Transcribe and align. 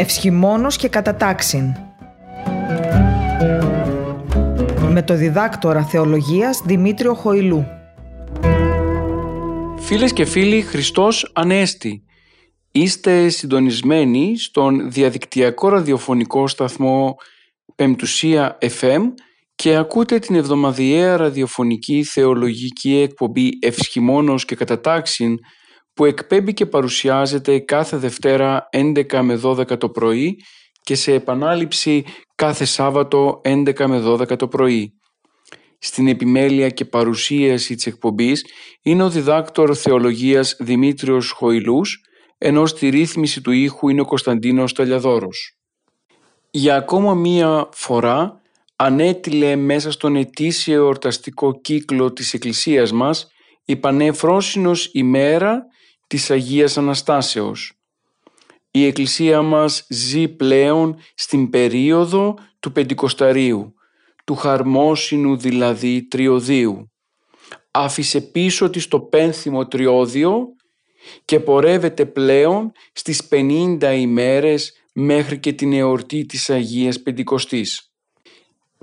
Ευσχημόνος 0.00 0.76
και 0.76 0.88
κατατάξιν. 0.88 1.74
Με 4.88 5.02
το 5.02 5.14
διδάκτορα 5.14 5.84
θεολογίας 5.84 6.62
Δημήτριο 6.64 7.14
Χοηλού. 7.14 7.66
Φίλες 9.78 10.12
και 10.12 10.24
φίλοι, 10.24 10.62
Χριστός 10.62 11.30
Ανέστη. 11.34 12.04
Είστε 12.70 13.28
συντονισμένοι 13.28 14.38
στον 14.38 14.90
διαδικτυακό 14.90 15.68
ραδιοφωνικό 15.68 16.48
σταθμό 16.48 17.16
Πεμπτουσία 17.74 18.58
FM 18.60 19.02
και 19.54 19.76
ακούτε 19.76 20.18
την 20.18 20.34
εβδομαδιαία 20.34 21.16
ραδιοφωνική 21.16 22.04
θεολογική 22.04 22.96
εκπομπή 22.96 23.48
Ευσχημόνος 23.60 24.44
και 24.44 24.54
Κατατάξιν 24.56 25.38
που 26.00 26.06
εκπέμπει 26.06 26.54
και 26.54 26.66
παρουσιάζεται 26.66 27.58
κάθε 27.58 27.96
Δευτέρα 27.96 28.68
11 28.72 29.20
με 29.22 29.40
12 29.44 29.78
το 29.78 29.88
πρωί 29.88 30.36
και 30.82 30.94
σε 30.94 31.12
επανάληψη 31.12 32.04
κάθε 32.34 32.64
Σάββατο 32.64 33.40
11 33.44 33.86
με 33.86 34.02
12 34.06 34.38
το 34.38 34.48
πρωί. 34.48 34.92
Στην 35.78 36.08
επιμέλεια 36.08 36.68
και 36.68 36.84
παρουσίαση 36.84 37.74
της 37.74 37.86
εκπομπής 37.86 38.44
είναι 38.82 39.02
ο 39.02 39.10
διδάκτορ 39.10 39.76
θεολογίας 39.76 40.56
Δημήτριος 40.58 41.30
Χοηλούς, 41.30 42.00
ενώ 42.38 42.66
στη 42.66 42.88
ρύθμιση 42.88 43.40
του 43.40 43.50
ήχου 43.50 43.88
είναι 43.88 44.00
ο 44.00 44.04
Κωνσταντίνος 44.04 44.72
Ταλιαδόρος. 44.72 45.58
Για 46.50 46.76
ακόμα 46.76 47.14
μία 47.14 47.68
φορά 47.72 48.40
ανέτειλε 48.76 49.56
μέσα 49.56 49.90
στον 49.90 50.16
ετήσιο 50.16 50.74
εορταστικό 50.74 51.60
κύκλο 51.60 52.12
της 52.12 52.34
Εκκλησίας 52.34 52.92
μας 52.92 53.30
η 53.64 53.76
Πανεφρόσινος 53.76 54.90
ημέρα 54.92 55.69
της 56.10 56.30
Αγίας 56.30 56.78
Αναστάσεως. 56.78 57.72
Η 58.70 58.86
Εκκλησία 58.86 59.42
μας 59.42 59.86
ζει 59.88 60.28
πλέον 60.28 60.96
στην 61.14 61.50
περίοδο 61.50 62.38
του 62.60 62.72
Πεντηκοσταρίου, 62.72 63.74
του 64.24 64.34
χαρμόσυνου 64.34 65.36
δηλαδή 65.36 66.08
τριωδίου. 66.08 66.90
Άφησε 67.70 68.20
πίσω 68.20 68.70
της 68.70 68.88
το 68.88 69.00
πένθυμο 69.00 69.66
τριώδιο 69.66 70.46
και 71.24 71.40
πορεύεται 71.40 72.06
πλέον 72.06 72.72
στις 72.92 73.28
50 73.30 73.94
ημέρες 73.96 74.72
μέχρι 74.92 75.38
και 75.38 75.52
την 75.52 75.72
εορτή 75.72 76.26
της 76.26 76.50
Αγίας 76.50 77.02
Πεντηκοστής. 77.02 77.92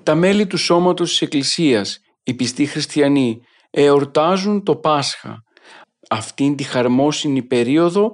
Τα 0.03 0.16
μέλη 0.16 0.48
του 0.48 0.58
σώματος 0.58 1.09
της 1.09 1.22
Εκκλησίας, 1.22 2.00
οι 2.23 2.33
πιστοί 2.33 2.66
χριστιανοί, 2.66 3.42
εορτάζουν 3.70 4.64
το 4.64 4.75
Πάσχα, 4.75 5.45
αυτήν 6.09 6.55
τη 6.55 6.63
χαρμόσυνη 6.63 7.44
περίοδο 7.44 8.13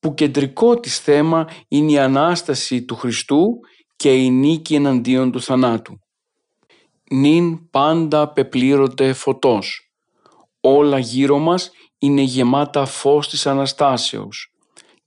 που 0.00 0.14
κεντρικό 0.14 0.80
της 0.80 0.98
θέμα 0.98 1.48
είναι 1.68 1.92
η 1.92 1.98
Ανάσταση 1.98 2.84
του 2.84 2.96
Χριστού 2.96 3.46
και 3.96 4.14
η 4.14 4.30
νίκη 4.30 4.74
εναντίον 4.74 5.30
του 5.30 5.40
θανάτου. 5.40 5.98
Νην 7.10 7.70
πάντα 7.70 8.32
πεπλήρωτε 8.32 9.12
φωτός. 9.12 9.90
Όλα 10.60 10.98
γύρω 10.98 11.38
μας 11.38 11.70
είναι 11.98 12.20
γεμάτα 12.20 12.84
φως 12.84 13.28
της 13.28 13.46
Αναστάσεως. 13.46 14.50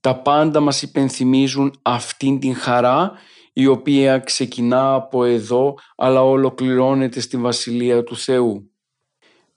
Τα 0.02 0.22
πάντα 0.22 0.60
μας 0.60 0.82
υπενθυμίζουν 0.82 1.80
αυτήν 1.82 2.40
την 2.40 2.56
χαρά 2.56 3.12
η 3.54 3.68
οποία 3.68 4.20
ξεκινά 4.20 4.94
από 4.94 5.24
εδώ 5.24 5.74
αλλά 5.96 6.24
ολοκληρώνεται 6.24 7.20
στη 7.20 7.38
Βασιλεία 7.38 8.04
του 8.04 8.18
Θεού. 8.18 8.72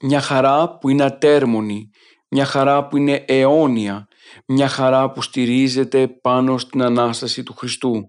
Μια 0.00 0.20
χαρά 0.20 0.78
που 0.78 0.88
είναι 0.88 1.02
ατέρμονη, 1.04 1.90
μια 2.34 2.44
χαρά 2.44 2.86
που 2.86 2.96
είναι 2.96 3.24
αιώνια, 3.26 4.08
μια 4.46 4.68
χαρά 4.68 5.10
που 5.10 5.22
στηρίζεται 5.22 6.08
πάνω 6.08 6.58
στην 6.58 6.82
Ανάσταση 6.82 7.42
του 7.42 7.54
Χριστού. 7.54 8.08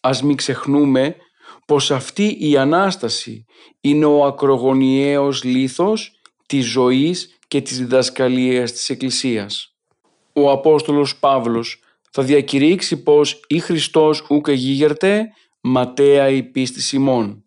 Ας 0.00 0.22
μην 0.22 0.36
ξεχνούμε 0.36 1.16
πως 1.66 1.90
αυτή 1.90 2.36
η 2.40 2.56
Ανάσταση 2.56 3.44
είναι 3.80 4.04
ο 4.04 4.24
ακρογωνιαίος 4.24 5.44
λίθος 5.44 6.20
της 6.46 6.66
ζωής 6.66 7.38
και 7.48 7.60
της 7.60 7.78
διδασκαλίας 7.78 8.72
της 8.72 8.90
Εκκλησίας. 8.90 9.74
Ο 10.32 10.50
Απόστολος 10.50 11.16
Παύλος 11.16 11.80
θα 12.10 12.22
διακηρύξει 12.22 13.02
πως 13.02 13.40
«Η 13.46 13.58
Χριστός 13.58 14.26
ούκ 14.30 14.48
εγίγερτε, 14.48 15.28
ματέα 15.60 16.28
η 16.28 16.42
πίστη 16.42 16.82
Σιμών». 16.82 17.44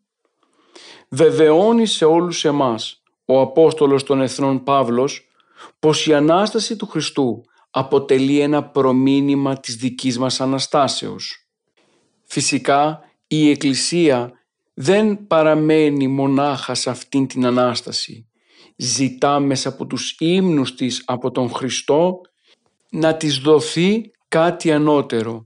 Βεβαιώνει 1.09 1.85
σε 1.85 2.05
όλους 2.05 2.45
εμάς 2.45 3.03
ο 3.25 3.39
Απόστολος 3.39 4.03
των 4.03 4.21
Εθνών 4.21 4.63
Παύλος 4.63 5.26
πως 5.79 6.07
η 6.07 6.13
Ανάσταση 6.13 6.75
του 6.75 6.87
Χριστού 6.87 7.43
αποτελεί 7.69 8.39
ένα 8.39 8.63
προμήνυμα 8.63 9.59
της 9.59 9.75
δικής 9.75 10.17
μας 10.17 10.41
Αναστάσεως. 10.41 11.47
Φυσικά 12.25 12.99
η 13.27 13.49
Εκκλησία 13.49 14.31
δεν 14.73 15.27
παραμένει 15.27 16.07
μονάχα 16.07 16.73
σε 16.73 16.89
αυτήν 16.89 17.27
την 17.27 17.45
Ανάσταση. 17.45 18.27
Ζητά 18.75 19.39
μέσα 19.39 19.69
από 19.69 19.85
τους 19.85 20.15
ύμνους 20.19 20.75
της 20.75 21.03
από 21.05 21.31
τον 21.31 21.49
Χριστό 21.49 22.21
να 22.91 23.15
της 23.15 23.37
δοθεί 23.37 24.11
κάτι 24.27 24.71
ανώτερο. 24.71 25.45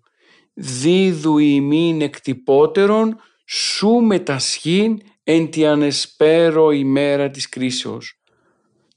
Δίδου 0.53 1.37
ημίν 1.37 2.01
εκτυπώτερον 2.01 3.19
σου 3.45 3.89
μετασχήν 3.89 5.01
εν 5.23 5.49
τη 5.49 5.65
ανεσπέρο 5.65 6.71
ημέρα 6.71 7.29
της 7.29 7.49
κρίσεως. 7.49 8.20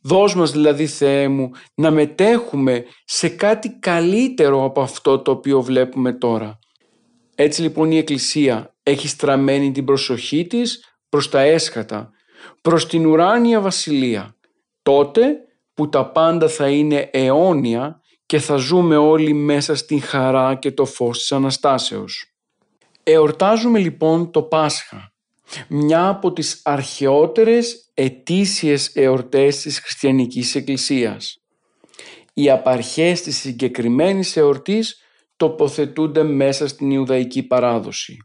Δώσ' 0.06 0.34
μας 0.34 0.52
δηλαδή 0.52 0.86
Θεέ 0.86 1.28
μου 1.28 1.50
να 1.74 1.90
μετέχουμε 1.90 2.84
σε 3.04 3.28
κάτι 3.28 3.78
καλύτερο 3.78 4.64
από 4.64 4.80
αυτό 4.80 5.18
το 5.18 5.30
οποίο 5.30 5.62
βλέπουμε 5.62 6.12
τώρα. 6.12 6.58
Έτσι 7.34 7.62
λοιπόν 7.62 7.90
η 7.90 7.96
Εκκλησία 7.96 8.74
έχει 8.82 9.08
στραμμένη 9.08 9.72
την 9.72 9.84
προσοχή 9.84 10.46
της 10.46 10.84
προς 11.08 11.28
τα 11.28 11.40
έσχατα, 11.40 12.10
προς 12.60 12.86
την 12.86 13.06
ουράνια 13.06 13.60
βασιλεία. 13.60 14.36
Τότε 14.82 15.36
που 15.74 15.88
τα 15.88 16.10
πάντα 16.10 16.48
θα 16.48 16.68
είναι 16.68 17.10
αιώνια 17.12 18.00
και 18.26 18.38
θα 18.38 18.56
ζούμε 18.56 18.96
όλοι 18.96 19.32
μέσα 19.32 19.74
στην 19.74 20.02
χαρά 20.02 20.54
και 20.54 20.72
το 20.72 20.84
φως 20.84 21.18
της 21.18 21.32
Αναστάσεως. 21.32 22.34
Εορτάζουμε 23.02 23.78
λοιπόν 23.78 24.30
το 24.30 24.42
Πάσχα 24.42 25.12
μια 25.68 26.08
από 26.08 26.32
τις 26.32 26.60
αρχαιότερες 26.64 27.83
ετήσιες 27.94 28.90
εορτές 28.94 29.60
της 29.60 29.78
χριστιανικής 29.78 30.54
εκκλησίας. 30.54 31.38
Οι 32.34 32.50
απαρχές 32.50 33.22
της 33.22 33.38
συγκεκριμένης 33.38 34.36
εορτής 34.36 35.02
τοποθετούνται 35.36 36.22
μέσα 36.22 36.68
στην 36.68 36.90
Ιουδαϊκή 36.90 37.42
παράδοση. 37.42 38.16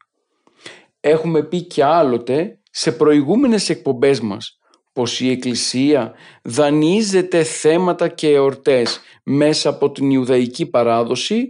Έχουμε 0.99 1.43
πει 1.43 1.61
και 1.63 1.83
άλλοτε 1.83 2.59
σε 2.71 2.91
προηγούμενες 2.91 3.69
εκπομπές 3.69 4.19
μας 4.19 4.59
πως 4.93 5.19
η 5.19 5.29
Εκκλησία 5.29 6.13
δανείζεται 6.43 7.43
θέματα 7.43 8.07
και 8.07 8.29
εορτές 8.29 8.99
μέσα 9.23 9.69
από 9.69 9.91
την 9.91 10.11
Ιουδαϊκή 10.11 10.65
παράδοση 10.65 11.47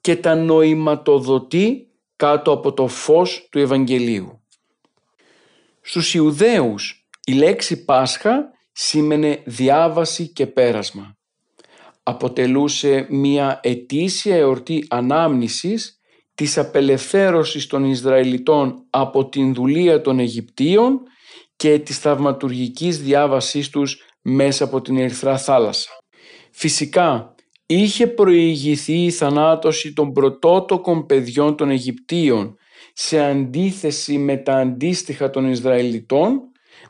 και 0.00 0.16
τα 0.16 0.34
νοηματοδοτεί 0.34 1.88
κάτω 2.16 2.52
από 2.52 2.72
το 2.72 2.86
φως 2.86 3.48
του 3.50 3.58
Ευαγγελίου. 3.58 4.42
Στους 5.80 6.14
Ιουδαίους 6.14 6.97
η 7.28 7.32
λέξη 7.32 7.84
Πάσχα 7.84 8.50
σήμαινε 8.72 9.42
διάβαση 9.44 10.28
και 10.32 10.46
πέρασμα. 10.46 11.16
Αποτελούσε 12.02 13.06
μια 13.10 13.60
ετήσια 13.62 14.36
εορτή 14.36 14.86
ανάμνησης 14.88 16.00
της 16.34 16.58
απελευθέρωσης 16.58 17.66
των 17.66 17.84
Ισραηλιτών 17.84 18.86
από 18.90 19.28
την 19.28 19.54
δουλεία 19.54 20.00
των 20.00 20.18
Αιγυπτίων 20.18 21.00
και 21.56 21.78
της 21.78 21.98
θαυματουργικής 21.98 23.02
διάβασής 23.02 23.68
τους 23.68 24.04
μέσα 24.22 24.64
από 24.64 24.80
την 24.80 24.96
Ερυθρά 24.96 25.38
θάλασσα. 25.38 25.90
Φυσικά 26.50 27.34
είχε 27.66 28.06
προηγηθεί 28.06 29.04
η 29.04 29.10
θανάτωση 29.10 29.92
των 29.92 30.12
πρωτότοκων 30.12 31.06
παιδιών 31.06 31.56
των 31.56 31.70
Αιγυπτίων 31.70 32.56
σε 32.92 33.24
αντίθεση 33.24 34.18
με 34.18 34.36
τα 34.36 34.54
αντίστοιχα 34.54 35.30
των 35.30 35.50
Ισραηλιτών 35.50 36.42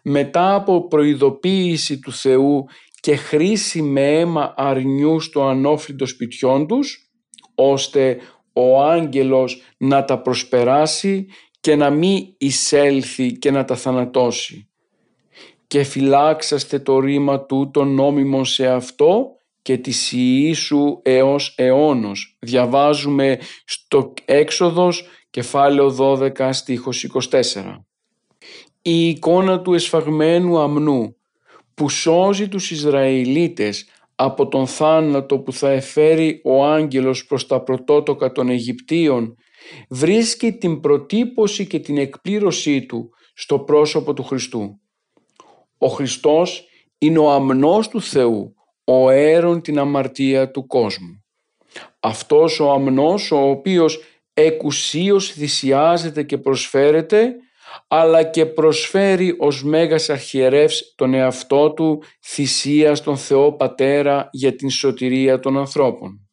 μετά 0.03 0.55
από 0.55 0.89
προειδοποίηση 0.89 1.99
του 1.99 2.13
Θεού 2.13 2.65
και 3.01 3.17
χρήση 3.17 3.83
με 3.83 4.19
αίμα 4.19 4.55
αρνιού 4.57 5.21
στο 5.21 5.49
ανώφλητο 5.49 6.07
σπιτιών 6.07 6.67
τους 6.67 7.11
ώστε 7.55 8.19
ο 8.53 8.83
άγγελος 8.83 9.63
να 9.77 10.05
τα 10.05 10.19
προσπεράσει 10.23 11.27
και 11.61 11.77
να 11.77 11.91
μην 11.91 12.35
εισέλθει 12.39 13.33
και 13.33 13.51
να 13.51 13.65
τα 13.65 13.77
θανατώσει. 13.77 14.69
Και 15.67 15.83
φυλάξαστε 15.83 16.79
το 16.79 16.99
ρήμα 16.99 17.45
τούτο 17.47 17.85
νόμιμο 17.85 18.45
σε 18.45 18.67
αυτό 18.67 19.27
και 19.63 19.77
της 19.77 20.13
Ιησού 20.13 21.01
έως 21.03 21.55
αιώνος. 21.57 22.37
Διαβάζουμε 22.39 23.39
στο 23.65 24.15
έξοδος 24.25 25.07
κεφάλαιο 25.31 25.97
12 25.99 26.49
στίχος 26.53 27.07
24. 27.31 27.88
Η 28.91 29.09
εικόνα 29.09 29.61
του 29.61 29.75
εσφαγμένου 29.75 30.59
αμνού 30.59 31.17
που 31.75 31.89
σώζει 31.89 32.49
τους 32.49 32.71
Ισραηλίτες 32.71 33.89
από 34.15 34.49
τον 34.49 34.67
θάνατο 34.67 35.39
που 35.39 35.53
θα 35.53 35.71
εφέρει 35.71 36.41
ο 36.45 36.65
άγγελος 36.65 37.27
προς 37.27 37.47
τα 37.47 37.63
πρωτότοκα 37.63 38.33
των 38.33 38.49
Αιγυπτίων 38.49 39.37
βρίσκει 39.89 40.53
την 40.53 40.81
προτύπωση 40.81 41.67
και 41.67 41.79
την 41.79 41.99
εκπλήρωσή 41.99 42.87
του 42.87 43.11
στο 43.35 43.59
πρόσωπο 43.59 44.15
του 44.15 44.23
Χριστού. 44.23 44.81
Ο 45.79 45.87
Χριστός 45.87 46.69
είναι 46.99 47.19
ο 47.19 47.31
αμνός 47.31 47.89
του 47.89 48.03
Θεού, 48.03 48.55
ο 48.85 49.11
αίρον 49.11 49.63
την 49.63 49.79
αμαρτία 49.79 50.51
του 50.51 50.67
κόσμου. 50.67 51.25
Αυτός 52.01 52.61
ο 52.61 52.71
αμνός 52.71 53.31
ο 53.31 53.51
οποίος 53.51 54.01
εκουσίως 54.35 55.31
θυσιάζεται 55.31 56.23
και 56.23 56.39
προσφέρεται 56.39 57.35
αλλά 57.89 58.23
και 58.23 58.47
προσφέρει 58.47 59.35
ως 59.39 59.65
Μέγας 59.65 60.11
Αρχιερεύς 60.11 60.95
τον 60.97 61.15
εαυτό 61.15 61.73
του 61.73 62.03
θυσία 62.23 62.95
στον 62.95 63.17
Θεό 63.17 63.53
Πατέρα 63.53 64.29
για 64.33 64.55
την 64.55 64.71
σωτηρία 64.71 65.41
των 65.41 65.59
ανθρώπων. 65.59 66.29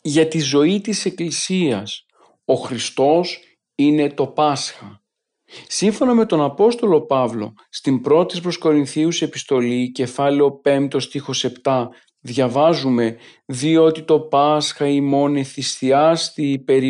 Για 0.00 0.28
τη 0.28 0.38
ζωή 0.38 0.80
της 0.80 1.04
Εκκλησίας 1.04 2.06
ο 2.44 2.54
Χριστός 2.54 3.40
είναι 3.74 4.08
το 4.08 4.26
Πάσχα. 4.26 5.00
Σύμφωνα 5.66 6.14
με 6.14 6.26
τον 6.26 6.42
Απόστολο 6.42 7.00
Παύλο 7.00 7.54
στην 7.68 8.00
πρώτη 8.00 8.40
προς 8.40 8.58
Κορινθίους 8.58 9.22
επιστολή 9.22 9.92
κεφάλαιο 9.92 10.60
5 10.64 11.00
στίχος 11.00 11.46
7 11.62 11.86
διαβάζουμε 12.20 13.16
«Διότι 13.46 14.02
το 14.02 14.20
Πάσχα 14.20 14.88
ημών 14.88 15.36
εθυσιάστη 15.36 16.50
υπέρ 16.52 16.82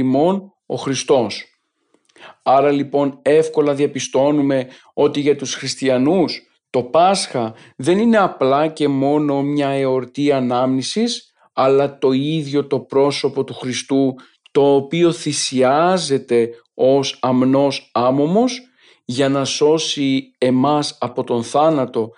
ο 0.66 0.76
Χριστός». 0.76 1.55
Άρα 2.42 2.70
λοιπόν 2.70 3.18
εύκολα 3.22 3.74
διαπιστώνουμε 3.74 4.66
ότι 4.94 5.20
για 5.20 5.36
τους 5.36 5.54
χριστιανούς 5.54 6.42
το 6.70 6.82
Πάσχα 6.82 7.54
δεν 7.76 7.98
είναι 7.98 8.18
απλά 8.18 8.66
και 8.68 8.88
μόνο 8.88 9.42
μια 9.42 9.68
εορτή 9.68 10.32
ανάμνησης 10.32 11.32
αλλά 11.52 11.98
το 11.98 12.12
ίδιο 12.12 12.66
το 12.66 12.80
πρόσωπο 12.80 13.44
του 13.44 13.54
Χριστού 13.54 14.14
το 14.50 14.74
οποίο 14.74 15.12
θυσιάζεται 15.12 16.50
ως 16.74 17.18
αμνός 17.20 17.90
άμωμος 17.92 18.60
για 19.04 19.28
να 19.28 19.44
σώσει 19.44 20.34
εμάς 20.38 20.96
από 21.00 21.24
τον 21.24 21.42
θάνατο 21.42 22.10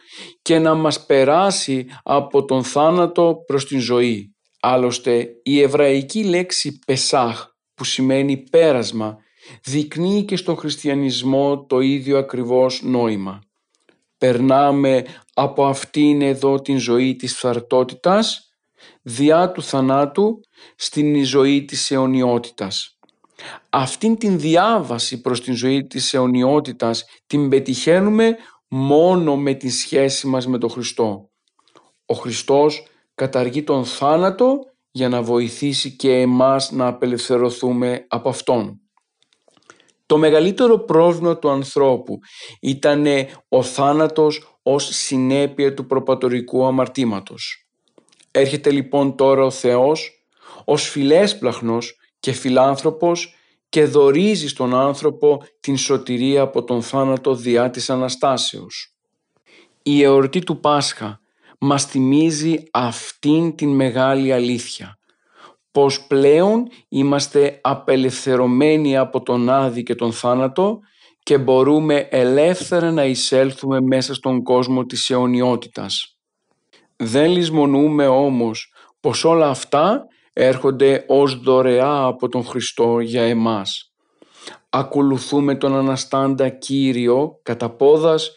και 0.43 0.59
να 0.59 0.75
μας 0.75 1.07
περάσει 1.07 1.87
από 2.03 2.45
τον 2.45 2.65
θάνατο 2.65 3.37
προς 3.47 3.67
την 3.67 3.81
ζωή. 3.81 4.35
Άλλωστε 4.61 5.29
η 5.43 5.61
εβραϊκή 5.61 6.25
λέξη 6.25 6.79
«πεσάχ» 6.87 7.47
που 7.75 7.85
σημαίνει 7.85 8.37
πέρασμα 8.37 9.17
δεικνύει 9.65 10.25
και 10.25 10.37
στον 10.37 10.56
χριστιανισμό 10.56 11.65
το 11.65 11.81
ίδιο 11.81 12.19
ακριβώς 12.19 12.83
νόημα. 12.83 13.43
Περνάμε 14.19 15.05
από 15.35 15.67
αυτήν 15.67 16.23
εδώ 16.23 16.61
την 16.61 16.79
ζωή 16.79 17.17
της 17.17 17.37
φθαρτότητας 17.37 18.49
διά 19.03 19.53
του 19.53 19.62
θανάτου 19.62 20.41
στην 20.77 21.25
ζωή 21.25 21.65
της 21.65 21.91
αιωνιότητας. 21.91 22.99
Αυτήν 23.71 24.17
την 24.17 24.39
διάβαση 24.39 25.21
προς 25.21 25.41
την 25.41 25.55
ζωή 25.55 25.87
της 25.87 26.15
αιωνιότητας 26.15 27.05
την 27.27 27.49
πετυχαίνουμε 27.49 28.37
μόνο 28.69 29.37
με 29.37 29.55
τη 29.55 29.71
σχέση 29.71 30.27
μας 30.27 30.47
με 30.47 30.59
τον 30.59 30.71
Χριστό. 30.71 31.31
Ο 32.06 32.15
Χριστός 32.15 32.87
καταργεί 33.15 33.62
τον 33.62 33.85
θάνατο 33.85 34.59
για 34.91 35.09
να 35.09 35.23
βοηθήσει 35.23 35.97
και 35.97 36.12
εμάς 36.12 36.71
να 36.71 36.87
απελευθερωθούμε 36.87 38.06
από 38.09 38.29
Αυτόν. 38.29 38.81
Το 40.09 40.19
μεγαλύτερο 40.19 40.79
πρόβλημα 40.79 41.39
του 41.39 41.51
ανθρώπου 41.51 42.19
ήταν 42.61 43.07
ο 43.49 43.63
θάνατος 43.63 44.59
ως 44.63 44.85
συνέπεια 44.85 45.75
του 45.75 45.87
προπατορικού 45.87 46.67
αμαρτήματος. 46.67 47.67
Έρχεται 48.31 48.71
λοιπόν 48.71 49.17
τώρα 49.17 49.45
ο 49.45 49.51
Θεός 49.51 50.25
ως 50.65 50.89
φιλέσπλαχνος 50.89 51.97
και 52.21 52.33
φιλάνθρωπος 52.33 53.35
και 53.69 53.85
δορίζει 53.85 54.49
στον 54.49 54.75
άνθρωπο 54.75 55.43
την 55.61 55.77
σωτηρία 55.77 56.43
από 56.43 56.65
τον 56.65 56.83
θάνατο 56.83 57.35
διά 57.35 57.71
της 57.71 57.91
Αναστάσεως. 57.91 58.95
Η 59.83 60.03
εορτή 60.03 60.39
του 60.39 60.61
Πάσχα 60.61 61.21
μας 61.59 61.85
θυμίζει 61.85 62.63
αυτήν 62.71 63.55
την 63.55 63.69
μεγάλη 63.69 64.33
αλήθεια 64.33 64.98
πως 65.79 66.07
πλέον 66.07 66.69
είμαστε 66.89 67.59
απελευθερωμένοι 67.63 68.97
από 68.97 69.23
τον 69.23 69.51
Άδη 69.51 69.83
και 69.83 69.95
τον 69.95 70.13
θάνατο 70.13 70.79
και 71.23 71.39
μπορούμε 71.39 72.09
ελεύθερα 72.11 72.93
να 72.93 73.05
εισέλθουμε 73.05 73.81
μέσα 73.81 74.15
στον 74.15 74.43
κόσμο 74.43 74.87
της 74.87 75.11
αιωνιότητας. 75.11 76.19
Δεν 76.97 77.31
λησμονούμε 77.31 78.07
όμως 78.07 78.73
πως 79.01 79.25
όλα 79.25 79.49
αυτά 79.49 80.07
έρχονται 80.33 81.05
ως 81.09 81.41
δωρεά 81.41 82.05
από 82.05 82.29
τον 82.29 82.45
Χριστό 82.45 83.01
για 83.01 83.23
εμάς. 83.23 83.93
Ακολουθούμε 84.69 85.55
τον 85.55 85.75
Αναστάντα 85.77 86.49
Κύριο 86.49 87.39
κατά 87.43 87.71
πόδας 87.71 88.33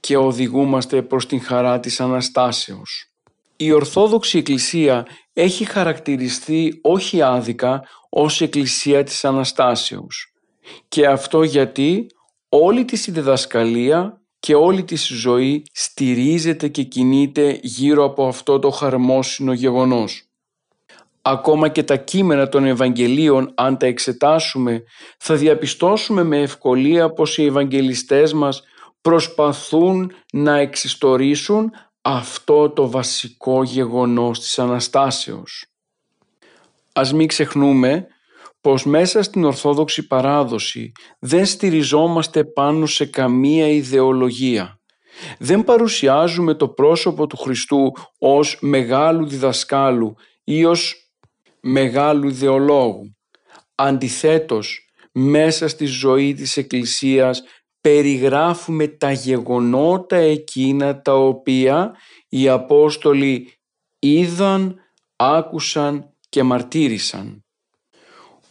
και 0.00 0.16
οδηγούμαστε 0.16 1.02
προς 1.02 1.26
την 1.26 1.40
χαρά 1.40 1.80
της 1.80 2.00
Αναστάσεως. 2.00 3.07
Η 3.60 3.72
Ορθόδοξη 3.72 4.38
Εκκλησία 4.38 5.06
έχει 5.32 5.64
χαρακτηριστεί 5.64 6.78
όχι 6.82 7.22
άδικα 7.22 7.82
ως 8.08 8.40
Εκκλησία 8.40 9.04
της 9.04 9.24
Αναστάσεως. 9.24 10.32
Και 10.88 11.06
αυτό 11.06 11.42
γιατί 11.42 12.06
όλη 12.48 12.84
της 12.84 13.06
η 13.06 13.10
διδασκαλία 13.10 14.22
και 14.38 14.54
όλη 14.54 14.84
της 14.84 15.06
ζωή 15.06 15.62
στηρίζεται 15.72 16.68
και 16.68 16.82
κινείται 16.82 17.58
γύρω 17.62 18.04
από 18.04 18.26
αυτό 18.26 18.58
το 18.58 18.70
χαρμόσυνο 18.70 19.52
γεγονός. 19.52 20.22
Ακόμα 21.22 21.68
και 21.68 21.82
τα 21.82 21.96
κείμενα 21.96 22.48
των 22.48 22.64
Ευαγγελίων 22.64 23.52
αν 23.56 23.76
τα 23.76 23.86
εξετάσουμε 23.86 24.82
θα 25.18 25.34
διαπιστώσουμε 25.34 26.22
με 26.22 26.40
ευκολία 26.40 27.12
πως 27.12 27.38
οι 27.38 27.44
Ευαγγελιστές 27.44 28.32
μας 28.32 28.62
προσπαθούν 29.00 30.12
να 30.32 30.58
εξιστορήσουν 30.58 31.70
αυτό 32.10 32.70
το 32.70 32.90
βασικό 32.90 33.62
γεγονός 33.62 34.40
της 34.40 34.58
Αναστάσεως. 34.58 35.66
Ας 36.92 37.12
μην 37.12 37.28
ξεχνούμε 37.28 38.06
πως 38.60 38.84
μέσα 38.84 39.22
στην 39.22 39.44
Ορθόδοξη 39.44 40.06
παράδοση 40.06 40.92
δεν 41.18 41.46
στηριζόμαστε 41.46 42.44
πάνω 42.44 42.86
σε 42.86 43.06
καμία 43.06 43.68
ιδεολογία. 43.68 44.80
Δεν 45.38 45.64
παρουσιάζουμε 45.64 46.54
το 46.54 46.68
πρόσωπο 46.68 47.26
του 47.26 47.36
Χριστού 47.36 47.92
ως 48.18 48.58
μεγάλου 48.60 49.26
διδασκάλου 49.26 50.14
ή 50.44 50.64
ως 50.64 50.94
μεγάλου 51.60 52.28
ιδεολόγου. 52.28 53.16
Αντιθέτως, 53.74 54.88
μέσα 55.12 55.68
στη 55.68 55.84
ζωή 55.84 56.34
της 56.34 56.56
Εκκλησίας 56.56 57.42
περιγράφουμε 57.80 58.86
τα 58.86 59.12
γεγονότα 59.12 60.16
εκείνα 60.16 61.02
τα 61.02 61.14
οποία 61.14 61.96
οι 62.28 62.48
Απόστολοι 62.48 63.52
είδαν, 63.98 64.76
άκουσαν 65.16 66.14
και 66.28 66.42
μαρτύρησαν. 66.42 67.44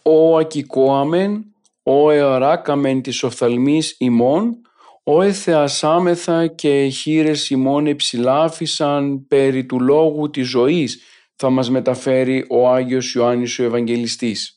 «Ο 0.01 0.37
ακικόαμεν, 0.37 1.53
ο 1.83 2.11
εαράκαμεν 2.11 3.01
της 3.01 3.23
οφθαλμής 3.23 3.95
ημών, 3.99 4.61
ο 5.03 5.21
εθεασάμεθα 5.21 6.47
και 6.47 6.87
χείρες 6.87 7.49
ημών 7.49 7.87
εψηλάφισαν 7.87 9.27
περί 9.27 9.65
του 9.65 9.79
λόγου 9.79 10.29
της 10.29 10.47
ζωής», 10.47 11.01
θα 11.35 11.49
μας 11.49 11.69
μεταφέρει 11.69 12.45
ο 12.49 12.69
Άγιος 12.69 13.13
Ιωάννης 13.13 13.59
ο 13.59 13.63
Ευαγγελιστής. 13.63 14.56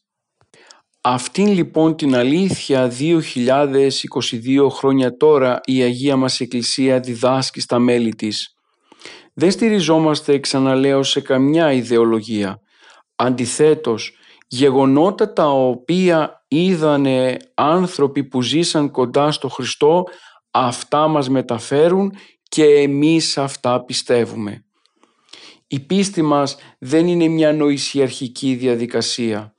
Αυτήν 1.03 1.47
λοιπόν 1.47 1.97
την 1.97 2.15
αλήθεια 2.15 2.93
2022 2.99 4.67
χρόνια 4.71 5.17
τώρα 5.17 5.61
η 5.65 5.83
Αγία 5.83 6.17
μας 6.17 6.41
Εκκλησία 6.41 7.01
διδάσκει 7.01 7.61
στα 7.61 7.79
μέλη 7.79 8.15
της. 8.15 8.55
Δεν 9.35 9.51
στηριζόμαστε 9.51 10.39
ξαναλέω 10.39 11.03
σε 11.03 11.21
καμιά 11.21 11.73
ιδεολογία. 11.73 12.61
Αντιθέτως, 13.17 14.13
γεγονότα 14.49 15.33
τα 15.33 15.51
οποία 15.51 16.45
είδανε 16.49 17.37
άνθρωποι 17.55 18.25
που 18.25 18.43
ζήσαν 18.43 18.91
κοντά 18.91 19.33
στο 19.33 19.49
Χριστό, 19.49 20.05
αυτά 20.51 21.09
μας 21.09 21.29
μεταφέρουν 21.29 22.13
και 22.49 22.65
εμείς 22.65 23.39
αυτά 23.39 23.85
πιστεύουμε. 23.85 24.65
Η 25.67 25.81
πίστη 25.81 26.23
μας 26.23 26.57
δεν 26.79 27.07
είναι 27.07 27.29
μια 27.29 27.53
νοησιαρχική 27.53 28.55
διαδικασία. 28.55 29.55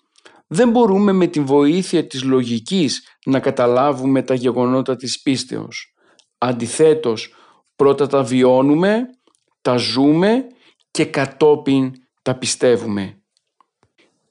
Δεν 0.54 0.70
μπορούμε 0.70 1.12
με 1.12 1.28
την 1.28 1.46
βοήθεια 1.46 2.08
της 2.08 2.24
λογικής 2.24 3.08
να 3.26 3.40
καταλάβουμε 3.40 4.22
τα 4.22 4.34
γεγονότα 4.34 4.96
της 4.96 5.22
πίστεως. 5.22 5.94
Αντιθέτως, 6.38 7.34
πρώτα 7.76 8.08
τα 8.08 8.24
βιώνουμε, 8.24 9.02
τα 9.62 9.76
ζούμε 9.76 10.46
και 10.92 11.06
κατόπιν 11.06 11.92
τα 12.22 12.36
πιστεύουμε. 12.36 13.22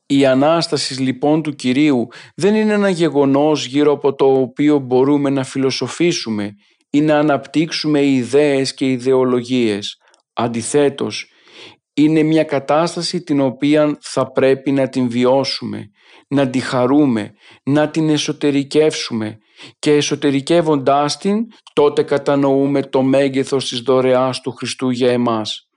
Η 0.07 0.27
Ανάστασης 0.27 0.99
λοιπόν 0.99 1.43
του 1.43 1.55
Κυρίου 1.55 2.09
δεν 2.35 2.55
είναι 2.55 2.73
ένα 2.73 2.89
γεγονός 2.89 3.67
γύρω 3.67 3.93
από 3.93 4.15
το 4.15 4.41
οποίο 4.41 4.79
μπορούμε 4.79 5.31
να 5.31 5.45
φιλοσοφήσουμε 5.45 6.55
ή 6.91 7.00
να 7.00 7.19
αναπτύξουμε 7.19 8.07
ιδέες 8.07 8.75
και 8.75 8.91
ιδεολογίες. 8.91 9.97
Αντιθέτως, 10.33 11.31
είναι 11.95 12.23
μια 12.23 12.45
κατάσταση 12.45 13.23
την 13.23 13.41
οποία 13.41 13.99
θα 14.00 14.33
πρέπει 14.33 14.73
να 14.73 14.89
την 14.89 15.09
βιώσουμε, 15.09 15.91
να 16.30 16.50
τη 16.50 16.58
χαρούμε, 16.58 17.32
να 17.62 17.88
την 17.88 18.08
εσωτερικεύσουμε 18.08 19.38
και 19.78 19.92
εσωτερικεύοντάς 19.92 21.18
την 21.18 21.46
τότε 21.72 22.02
κατανοούμε 22.02 22.82
το 22.82 23.02
μέγεθος 23.02 23.68
της 23.68 23.80
δωρεάς 23.80 24.40
του 24.40 24.52
Χριστού 24.52 24.90
για 24.90 25.10
εμάς. 25.10 25.68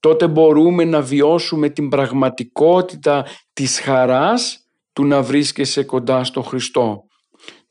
Τότε 0.00 0.28
μπορούμε 0.28 0.84
να 0.84 1.00
βιώσουμε 1.02 1.68
την 1.68 1.88
πραγματικότητα 1.88 3.26
της 3.52 3.80
χαράς 3.80 4.58
του 4.92 5.04
να 5.04 5.22
βρίσκεσαι 5.22 5.84
κοντά 5.84 6.24
στο 6.24 6.42
Χριστό. 6.42 7.02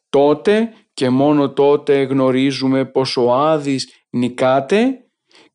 Τότε 0.09 0.69
και 0.93 1.09
μόνο 1.09 1.53
τότε 1.53 2.01
γνωρίζουμε 2.03 2.85
πως 2.85 3.17
ο 3.17 3.33
Άδης 3.33 3.89
νικάται, 4.09 4.85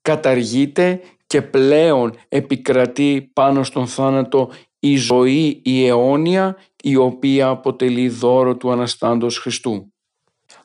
καταργείται 0.03 1.01
και 1.27 1.43
πλέον 1.43 2.15
επικρατεί 2.29 3.31
πάνω 3.33 3.65
στον 3.65 3.87
θάνατο 3.87 4.51
η 4.85 4.97
ζωή 4.97 5.61
η 5.65 5.87
αιώνια 5.87 6.57
η 6.83 6.97
οποία 6.97 7.49
αποτελεί 7.49 8.09
δώρο 8.09 8.57
του 8.57 8.71
Αναστάντος 8.71 9.39
Χριστού. 9.39 9.93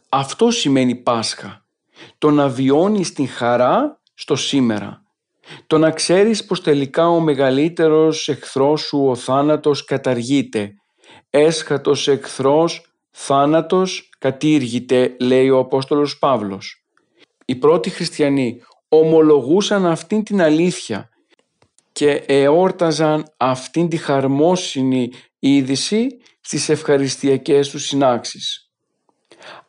Αυτό 0.10 0.52
σημαίνει 0.52 0.96
Πάσχα. 0.96 1.66
Το 2.18 2.32
να 2.32 2.48
βιώνεις 2.48 3.14
την 3.14 3.28
χαρά 3.28 4.02
στο 4.14 4.36
σήμερα. 4.36 5.04
Το 5.68 5.78
να 5.78 5.92
ξέρεις 5.92 6.46
πως 6.46 6.62
τελικά 6.62 7.08
ο 7.08 7.20
μεγαλύτερος 7.20 8.28
εχθρός 8.30 8.82
σου 8.82 9.06
ο 9.08 9.16
θάνατος 9.16 9.84
καταργείται. 9.84 10.74
Έσχατος 11.30 12.08
εχθρός 12.08 12.94
θάνατος 13.12 14.10
κατήργηται 14.20 15.16
λέει 15.20 15.50
ο 15.50 15.60
Απόστολος 15.60 16.20
Παύλος. 16.20 16.86
Οι 17.46 17.56
πρώτοι 17.56 17.90
χριστιανοί 17.90 18.62
ομολογούσαν 18.88 19.86
αυτήν 19.86 20.24
την 20.24 20.42
αλήθεια 20.42 21.10
και 21.98 22.24
εόρταζαν 22.26 23.34
αυτήν 23.38 23.90
τη 23.90 23.98
χαρμόσυνη 23.98 25.12
είδηση 25.40 26.08
στις 26.42 26.70
ευχαριστιακές 26.70 27.70
τους 27.70 27.86
συνάξεις. 27.86 28.72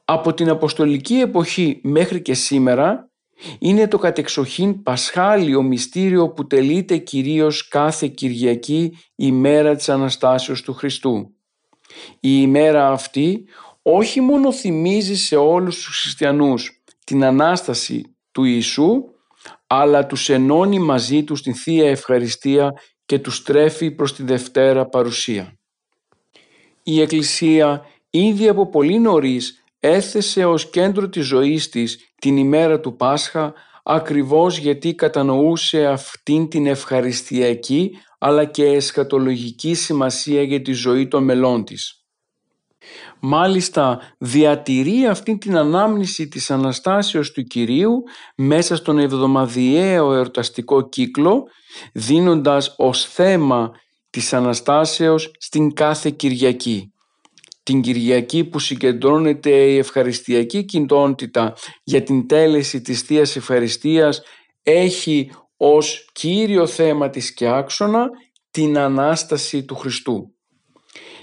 Από 0.05 0.35
την 0.35 0.49
Αποστολική 0.49 1.15
εποχή 1.15 1.81
μέχρι 1.83 2.23
και 2.23 2.35
σήμερα 2.35 3.11
είναι 3.59 3.89
το 3.89 3.99
κατεξοχήν 3.99 4.83
πασχάλιο 4.83 5.63
μυστήριο 5.63 6.29
που 6.29 6.47
τελείται 6.47 6.97
κυρίως 6.97 7.69
κάθε 7.69 8.09
Κυριακή 8.09 8.99
ημέρα 9.15 9.77
της 9.77 9.89
Αναστάσεως 9.89 10.63
του 10.63 10.75
Χριστού. 10.75 11.35
Η 12.21 12.31
ημέρα 12.41 12.91
αυτή 12.91 13.45
όχι 13.83 14.21
μόνο 14.21 14.53
θυμίζει 14.53 15.17
σε 15.17 15.37
όλους 15.37 15.85
τους 15.85 16.01
χριστιανούς 16.01 16.83
την 17.05 17.25
Ανάσταση 17.25 18.17
του 18.33 18.45
Ιησού, 18.45 19.05
αλλά 19.71 20.07
τους 20.07 20.29
ενώνει 20.29 20.79
μαζί 20.79 21.25
τους 21.25 21.43
την 21.43 21.55
Θεία 21.55 21.91
Ευχαριστία 21.91 22.73
και 23.07 23.19
τους 23.19 23.43
τρέφει 23.43 23.91
προς 23.91 24.15
τη 24.15 24.23
Δευτέρα 24.23 24.87
Παρουσία. 24.87 25.59
Η 26.83 27.01
Εκκλησία 27.01 27.87
ήδη 28.11 28.49
από 28.49 28.69
πολύ 28.69 28.99
νωρίς 28.99 29.65
έθεσε 29.81 30.45
ως 30.45 30.71
κέντρο 30.71 31.09
της 31.09 31.27
ζωής 31.27 31.69
της 31.69 32.13
την 32.19 32.37
ημέρα 32.37 32.81
του 32.81 32.97
Πάσχα 32.97 33.55
ακριβώς 33.83 34.59
γιατί 34.59 34.95
κατανοούσε 34.95 35.87
αυτήν 35.87 36.49
την 36.49 36.67
ευχαριστιακή 36.67 37.91
αλλά 38.19 38.45
και 38.45 38.65
εσχατολογική 38.65 39.75
σημασία 39.75 40.43
για 40.43 40.63
τη 40.63 40.73
ζωή 40.73 41.09
των 41.09 41.25
μελών 41.25 41.65
της. 41.65 41.98
Μάλιστα 43.21 44.01
διατηρεί 44.19 45.07
αυτή 45.07 45.39
την 45.39 45.57
ανάμνηση 45.57 46.29
της 46.29 46.51
Αναστάσεως 46.51 47.33
του 47.33 47.43
Κυρίου 47.43 48.03
μέσα 48.37 48.77
στον 48.77 48.99
εβδομαδιαίο 48.99 50.15
εορταστικό 50.15 50.89
κύκλο 50.89 51.45
δίνοντας 51.93 52.75
ως 52.77 53.05
θέμα 53.05 53.71
της 54.11 54.33
Αναστάσεως 54.33 55.31
στην 55.39 55.73
κάθε 55.73 56.11
Κυριακή. 56.11 56.93
Την 57.63 57.81
Κυριακή 57.81 58.45
που 58.45 58.59
συγκεντρώνεται 58.59 59.51
η 59.51 59.79
ευχαριστιακή 59.79 60.65
κοινότητα 60.65 61.55
για 61.85 62.03
την 62.03 62.29
τέλεση 62.29 62.81
της 62.81 63.03
Θείας 63.03 63.37
Ευχαριστίας 63.37 64.23
έχει 64.63 65.31
ως 65.57 66.09
κύριο 66.13 66.67
θέμα 66.67 67.11
της 67.11 67.35
και 67.35 67.49
άξονα 67.49 68.09
την 68.51 68.79
Ανάσταση 68.79 69.65
του 69.65 69.75
Χριστού. 69.75 70.35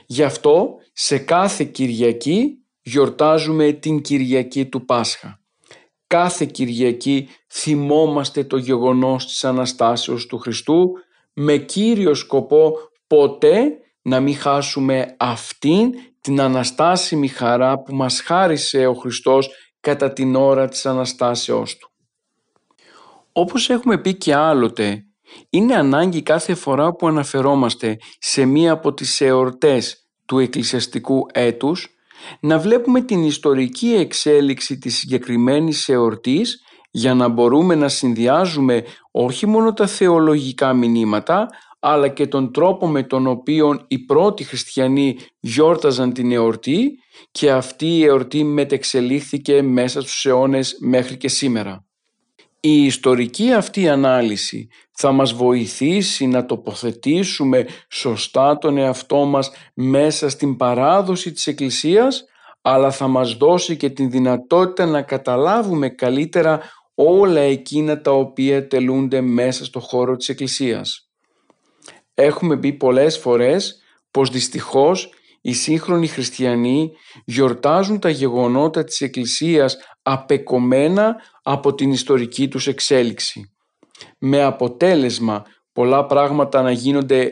Γι' 0.05 0.23
αυτό 0.23 0.75
σε 0.97 1.17
κάθε 1.17 1.63
Κυριακή 1.63 2.57
γιορτάζουμε 2.81 3.71
την 3.71 4.01
Κυριακή 4.01 4.65
του 4.65 4.85
Πάσχα. 4.85 5.39
Κάθε 6.07 6.45
Κυριακή 6.45 7.29
θυμόμαστε 7.49 8.43
το 8.43 8.57
γεγονός 8.57 9.25
της 9.25 9.43
Αναστάσεως 9.43 10.25
του 10.25 10.37
Χριστού 10.37 10.91
με 11.33 11.57
κύριο 11.57 12.13
σκοπό 12.13 12.73
ποτέ 13.07 13.77
να 14.01 14.19
μην 14.19 14.35
χάσουμε 14.35 15.15
αυτήν 15.19 15.91
την 16.21 16.41
αναστάσιμη 16.41 17.27
χαρά 17.27 17.79
που 17.79 17.95
μας 17.95 18.21
χάρισε 18.21 18.85
ο 18.85 18.93
Χριστός 18.93 19.49
κατά 19.79 20.13
την 20.13 20.35
ώρα 20.35 20.67
της 20.67 20.85
Αναστάσεώς 20.85 21.77
Του. 21.77 21.89
Όπως 23.31 23.69
έχουμε 23.69 23.97
πει 23.97 24.15
και 24.15 24.35
άλλοτε, 24.35 25.05
είναι 25.49 25.75
ανάγκη 25.75 26.21
κάθε 26.21 26.53
φορά 26.53 26.93
που 26.93 27.07
αναφερόμαστε 27.07 27.97
σε 28.19 28.45
μία 28.45 28.71
από 28.71 28.93
τις 28.93 29.21
εορτές 29.21 30.04
του 30.25 30.39
εκκλησιαστικού 30.39 31.25
έτους 31.31 31.89
να 32.39 32.59
βλέπουμε 32.59 33.01
την 33.01 33.23
ιστορική 33.23 33.87
εξέλιξη 33.87 34.77
της 34.77 34.97
συγκεκριμένης 34.97 35.89
εορτής 35.89 36.61
για 36.91 37.13
να 37.13 37.27
μπορούμε 37.27 37.75
να 37.75 37.87
συνδυάζουμε 37.87 38.83
όχι 39.11 39.45
μόνο 39.45 39.73
τα 39.73 39.87
θεολογικά 39.87 40.73
μηνύματα 40.73 41.47
αλλά 41.79 42.07
και 42.07 42.27
τον 42.27 42.51
τρόπο 42.51 42.87
με 42.87 43.03
τον 43.03 43.27
οποίο 43.27 43.85
οι 43.87 43.99
πρώτοι 43.99 44.43
χριστιανοί 44.43 45.17
γιόρταζαν 45.39 46.13
την 46.13 46.31
εορτή 46.31 46.91
και 47.31 47.51
αυτή 47.51 47.97
η 47.97 48.03
εορτή 48.03 48.43
μετεξελίχθηκε 48.43 49.61
μέσα 49.61 50.01
στους 50.01 50.25
αιώνες 50.25 50.77
μέχρι 50.79 51.17
και 51.17 51.27
σήμερα. 51.27 51.85
Η 52.67 52.85
ιστορική 52.85 53.51
αυτή 53.51 53.89
ανάλυση 53.89 54.67
θα 54.91 55.11
μας 55.11 55.33
βοηθήσει 55.33 56.27
να 56.27 56.45
τοποθετήσουμε 56.45 57.67
σωστά 57.89 58.57
τον 58.57 58.77
εαυτό 58.77 59.25
μας 59.25 59.51
μέσα 59.73 60.29
στην 60.29 60.55
παράδοση 60.55 61.31
της 61.31 61.47
Εκκλησίας 61.47 62.25
αλλά 62.61 62.91
θα 62.91 63.07
μας 63.07 63.33
δώσει 63.33 63.77
και 63.77 63.89
την 63.89 64.09
δυνατότητα 64.09 64.85
να 64.85 65.01
καταλάβουμε 65.01 65.89
καλύτερα 65.89 66.61
όλα 66.95 67.39
εκείνα 67.39 68.01
τα 68.01 68.11
οποία 68.11 68.67
τελούνται 68.67 69.21
μέσα 69.21 69.65
στο 69.65 69.79
χώρο 69.79 70.15
της 70.15 70.29
Εκκλησίας. 70.29 71.09
Έχουμε 72.13 72.57
πει 72.57 72.73
πολλές 72.73 73.17
φορές 73.17 73.81
πως 74.11 74.29
δυστυχώς 74.29 75.09
οι 75.41 75.53
σύγχρονοι 75.53 76.07
χριστιανοί 76.07 76.91
γιορτάζουν 77.25 77.99
τα 77.99 78.09
γεγονότα 78.09 78.83
της 78.83 79.01
Εκκλησίας 79.01 79.77
απεκομμένα 80.01 81.15
από 81.47 81.73
την 81.73 81.91
ιστορική 81.91 82.47
τους 82.47 82.67
εξέλιξη. 82.67 83.55
Με 84.19 84.43
αποτέλεσμα 84.43 85.45
πολλά 85.71 86.05
πράγματα 86.05 86.61
να 86.61 86.71
γίνονται 86.71 87.31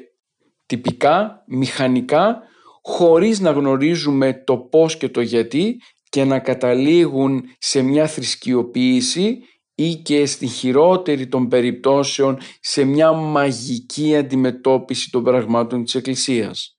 τυπικά, 0.65 1.43
μηχανικά, 1.47 2.41
χωρίς 2.81 3.39
να 3.39 3.51
γνωρίζουμε 3.51 4.43
το 4.45 4.57
πώς 4.57 4.97
και 4.97 5.09
το 5.09 5.21
γιατί 5.21 5.75
και 6.09 6.23
να 6.23 6.39
καταλήγουν 6.39 7.43
σε 7.57 7.81
μια 7.81 8.07
θρησκειοποίηση 8.07 9.39
ή 9.75 9.95
και 9.95 10.25
στη 10.25 10.47
χειρότερη 10.47 11.27
των 11.27 11.47
περιπτώσεων 11.47 12.37
σε 12.59 12.83
μια 12.83 13.11
μαγική 13.11 14.15
αντιμετώπιση 14.15 15.09
των 15.09 15.23
πραγμάτων 15.23 15.83
της 15.83 15.95
Εκκλησίας. 15.95 16.77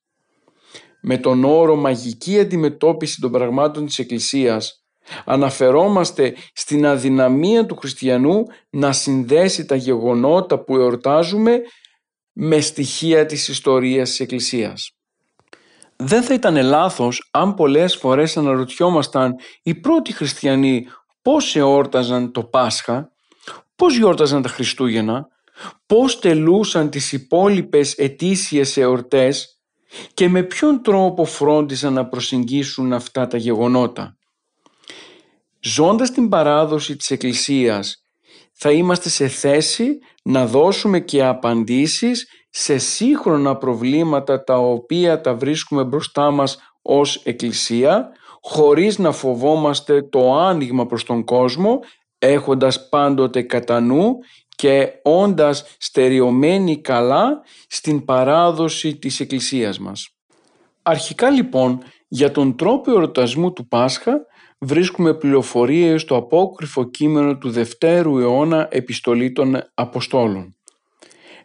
Με 1.01 1.17
τον 1.17 1.43
όρο 1.43 1.75
μαγική 1.75 2.39
αντιμετώπιση 2.39 3.21
των 3.21 3.31
πραγμάτων 3.31 3.85
της 3.85 3.99
Εκκλησίας 3.99 4.84
αναφερόμαστε 5.25 6.35
στην 6.53 6.85
αδυναμία 6.85 7.65
του 7.65 7.75
χριστιανού 7.75 8.43
να 8.69 8.91
συνδέσει 8.91 9.65
τα 9.65 9.75
γεγονότα 9.75 10.59
που 10.59 10.75
εορτάζουμε 10.75 11.61
με 12.33 12.59
στοιχεία 12.59 13.25
της 13.25 13.47
ιστορίας 13.47 14.09
της 14.09 14.19
Εκκλησίας. 14.19 14.91
Δεν 15.95 16.23
θα 16.23 16.33
ήταν 16.33 16.63
λάθος 16.63 17.27
αν 17.31 17.53
πολλές 17.53 17.95
φορές 17.95 18.37
αναρωτιόμασταν 18.37 19.35
οι 19.63 19.75
πρώτοι 19.75 20.13
χριστιανοί 20.13 20.87
πώς 21.21 21.55
εόρταζαν 21.55 22.31
το 22.31 22.43
Πάσχα, 22.43 23.11
πώς 23.75 23.97
γιόρταζαν 23.97 24.41
τα 24.41 24.49
Χριστούγεννα, 24.49 25.27
πώς 25.85 26.19
τελούσαν 26.19 26.89
τις 26.89 27.11
υπόλοιπες 27.11 27.93
ετήσιες 27.93 28.77
εορτές 28.77 29.59
και 30.13 30.29
με 30.29 30.43
ποιον 30.43 30.81
τρόπο 30.81 31.25
φρόντιζαν 31.25 31.93
να 31.93 32.05
προσεγγίσουν 32.07 32.93
αυτά 32.93 33.27
τα 33.27 33.37
γεγονότα. 33.37 34.17
Ζώντας 35.67 36.11
την 36.11 36.29
παράδοση 36.29 36.95
της 36.95 37.11
Εκκλησίας 37.11 38.03
θα 38.53 38.71
είμαστε 38.71 39.09
σε 39.09 39.27
θέση 39.27 39.97
να 40.23 40.45
δώσουμε 40.45 40.99
και 40.99 41.23
απαντήσεις 41.23 42.27
σε 42.49 42.77
σύγχρονα 42.77 43.55
προβλήματα 43.57 44.43
τα 44.43 44.57
οποία 44.57 45.21
τα 45.21 45.35
βρίσκουμε 45.35 45.83
μπροστά 45.83 46.31
μας 46.31 46.57
ως 46.81 47.15
Εκκλησία 47.15 48.09
χωρίς 48.41 48.97
να 48.97 49.11
φοβόμαστε 49.11 50.01
το 50.01 50.35
άνοιγμα 50.35 50.85
προς 50.85 51.03
τον 51.03 51.23
κόσμο 51.23 51.79
έχοντας 52.17 52.89
πάντοτε 52.89 53.41
κατά 53.41 53.79
νου 53.79 54.17
και 54.55 54.91
όντας 55.03 55.75
στερεωμένοι 55.77 56.81
καλά 56.81 57.41
στην 57.67 58.05
παράδοση 58.05 58.95
της 58.97 59.19
Εκκλησίας 59.19 59.79
μας. 59.79 60.09
Αρχικά 60.81 61.29
λοιπόν 61.29 61.83
για 62.07 62.31
τον 62.31 62.55
τρόπο 62.55 62.91
εορτασμού 62.91 63.53
του 63.53 63.67
Πάσχα 63.67 64.25
βρίσκουμε 64.57 65.13
πληροφορίες 65.13 66.01
στο 66.01 66.15
απόκριφο 66.15 66.83
κείμενο 66.89 67.37
του 67.37 67.49
Δευτέρου 67.49 68.17
αιώνα 68.19 68.67
επιστολή 68.71 69.31
των 69.31 69.57
Αποστόλων. 69.73 70.55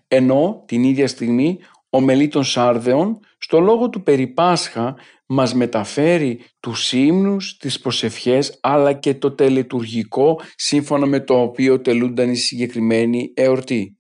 Ενώ 0.09 0.65
την 0.67 0.83
ίδια 0.83 1.09
στιγμή 1.09 1.59
ο 1.91 2.01
Μελίτων 2.01 2.45
Σάρδεων 2.45 3.19
στο 3.39 3.61
λόγο 3.61 3.89
του 3.91 4.03
περί 4.03 4.27
Πάσχα 4.27 4.97
μας 5.27 5.55
μεταφέρει 5.55 6.45
τους 6.61 6.93
ύμνους, 6.93 7.57
τις 7.57 7.81
προσευχές 7.81 8.59
αλλά 8.63 8.93
και 8.93 9.15
το 9.15 9.31
τελετουργικό 9.33 10.41
σύμφωνα 10.57 11.07
με 11.07 11.21
το 11.21 11.41
οποίο 11.41 11.81
τελούνταν 11.81 12.31
οι 12.31 12.37
συγκεκριμένοι 12.37 13.33
εορτή. 13.35 13.99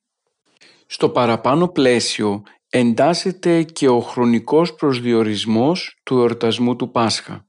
Στο 0.86 1.08
παραπάνω 1.08 1.68
πλαίσιο 1.68 2.42
εντάσσεται 2.68 3.62
και 3.62 3.88
ο 3.88 4.00
χρονικός 4.00 4.74
προσδιορισμός 4.74 6.00
του 6.02 6.18
εορτασμού 6.18 6.76
του 6.76 6.90
Πάσχα. 6.90 7.46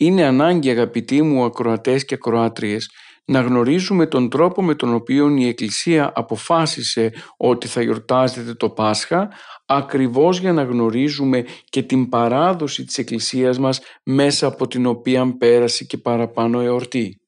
Είναι 0.00 0.24
ανάγκη 0.24 0.70
αγαπητοί 0.70 1.22
μου 1.22 1.44
ακροατές 1.44 2.04
και 2.04 2.14
ακροάτριες 2.14 2.90
να 3.24 3.40
γνωρίζουμε 3.40 4.06
τον 4.06 4.30
τρόπο 4.30 4.62
με 4.62 4.74
τον 4.74 4.94
οποίο 4.94 5.36
η 5.36 5.46
Εκκλησία 5.46 6.12
αποφάσισε 6.14 7.12
ότι 7.36 7.66
θα 7.68 7.82
γιορτάζεται 7.82 8.54
το 8.54 8.70
Πάσχα 8.70 9.28
ακριβώς 9.66 10.38
για 10.38 10.52
να 10.52 10.62
γνωρίζουμε 10.62 11.44
και 11.64 11.82
την 11.82 12.08
παράδοση 12.08 12.84
της 12.84 12.98
Εκκλησίας 12.98 13.58
μας 13.58 13.80
μέσα 14.04 14.46
από 14.46 14.66
την 14.66 14.86
οποία 14.86 15.36
πέρασε 15.38 15.84
και 15.84 15.98
παραπάνω 15.98 16.60
εορτή. 16.60 17.20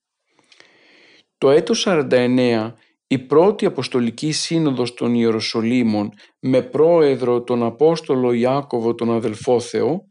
Το 1.38 1.50
έτος 1.50 1.86
49 1.88 2.72
η 3.06 3.18
πρώτη 3.18 3.66
Αποστολική 3.66 4.32
Σύνοδος 4.32 4.94
των 4.94 5.14
Ιεροσολύμων 5.14 6.10
με 6.40 6.62
πρόεδρο 6.62 7.42
τον 7.42 7.62
Απόστολο 7.62 8.32
Ιάκωβο 8.32 8.94
τον 8.94 9.10
αδελφό 9.12 9.60
Θεό 9.60 10.06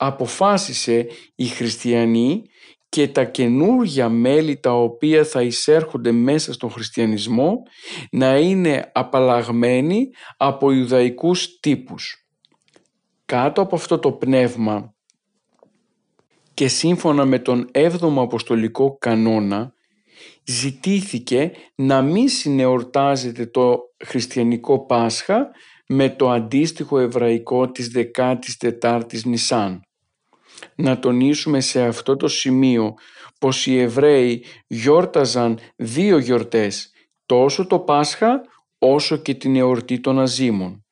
αποφάσισε 0.00 1.06
οι 1.34 1.46
χριστιανοί 1.46 2.42
και 2.88 3.08
τα 3.08 3.24
καινούργια 3.24 4.08
μέλη 4.08 4.56
τα 4.56 4.72
οποία 4.72 5.24
θα 5.24 5.42
εισέρχονται 5.42 6.12
μέσα 6.12 6.52
στον 6.52 6.70
χριστιανισμό 6.70 7.62
να 8.10 8.38
είναι 8.38 8.90
απαλλαγμένοι 8.94 10.10
από 10.36 10.70
Ιουδαϊκούς 10.70 11.60
τύπους. 11.60 12.26
Κάτω 13.24 13.60
από 13.60 13.76
αυτό 13.76 13.98
το 13.98 14.12
πνεύμα 14.12 14.94
και 16.54 16.68
σύμφωνα 16.68 17.24
με 17.24 17.38
τον 17.38 17.70
7ο 17.72 18.14
Αποστολικό 18.16 18.96
κανόνα 18.98 19.72
ζητήθηκε 20.44 21.52
να 21.74 22.02
μην 22.02 22.28
συνεορτάζεται 22.28 23.46
το 23.46 23.78
χριστιανικό 24.04 24.86
Πάσχα 24.86 25.50
με 25.86 26.10
το 26.10 26.30
αντίστοιχο 26.30 26.98
εβραϊκό 26.98 27.70
της 27.70 27.90
14ης 28.80 29.22
Νισάν. 29.24 29.87
Να 30.74 30.98
τονίσουμε 30.98 31.60
σε 31.60 31.82
αυτό 31.82 32.16
το 32.16 32.28
σημείο 32.28 32.94
πως 33.38 33.66
οι 33.66 33.78
Εβραίοι 33.78 34.44
γιόρταζαν 34.66 35.58
δύο 35.76 36.18
γιορτές, 36.18 36.92
τόσο 37.26 37.66
το 37.66 37.78
Πάσχα 37.78 38.40
όσο 38.78 39.16
και 39.16 39.34
την 39.34 39.56
εορτή 39.56 40.00
των 40.00 40.20
Αζήμων. 40.20 40.82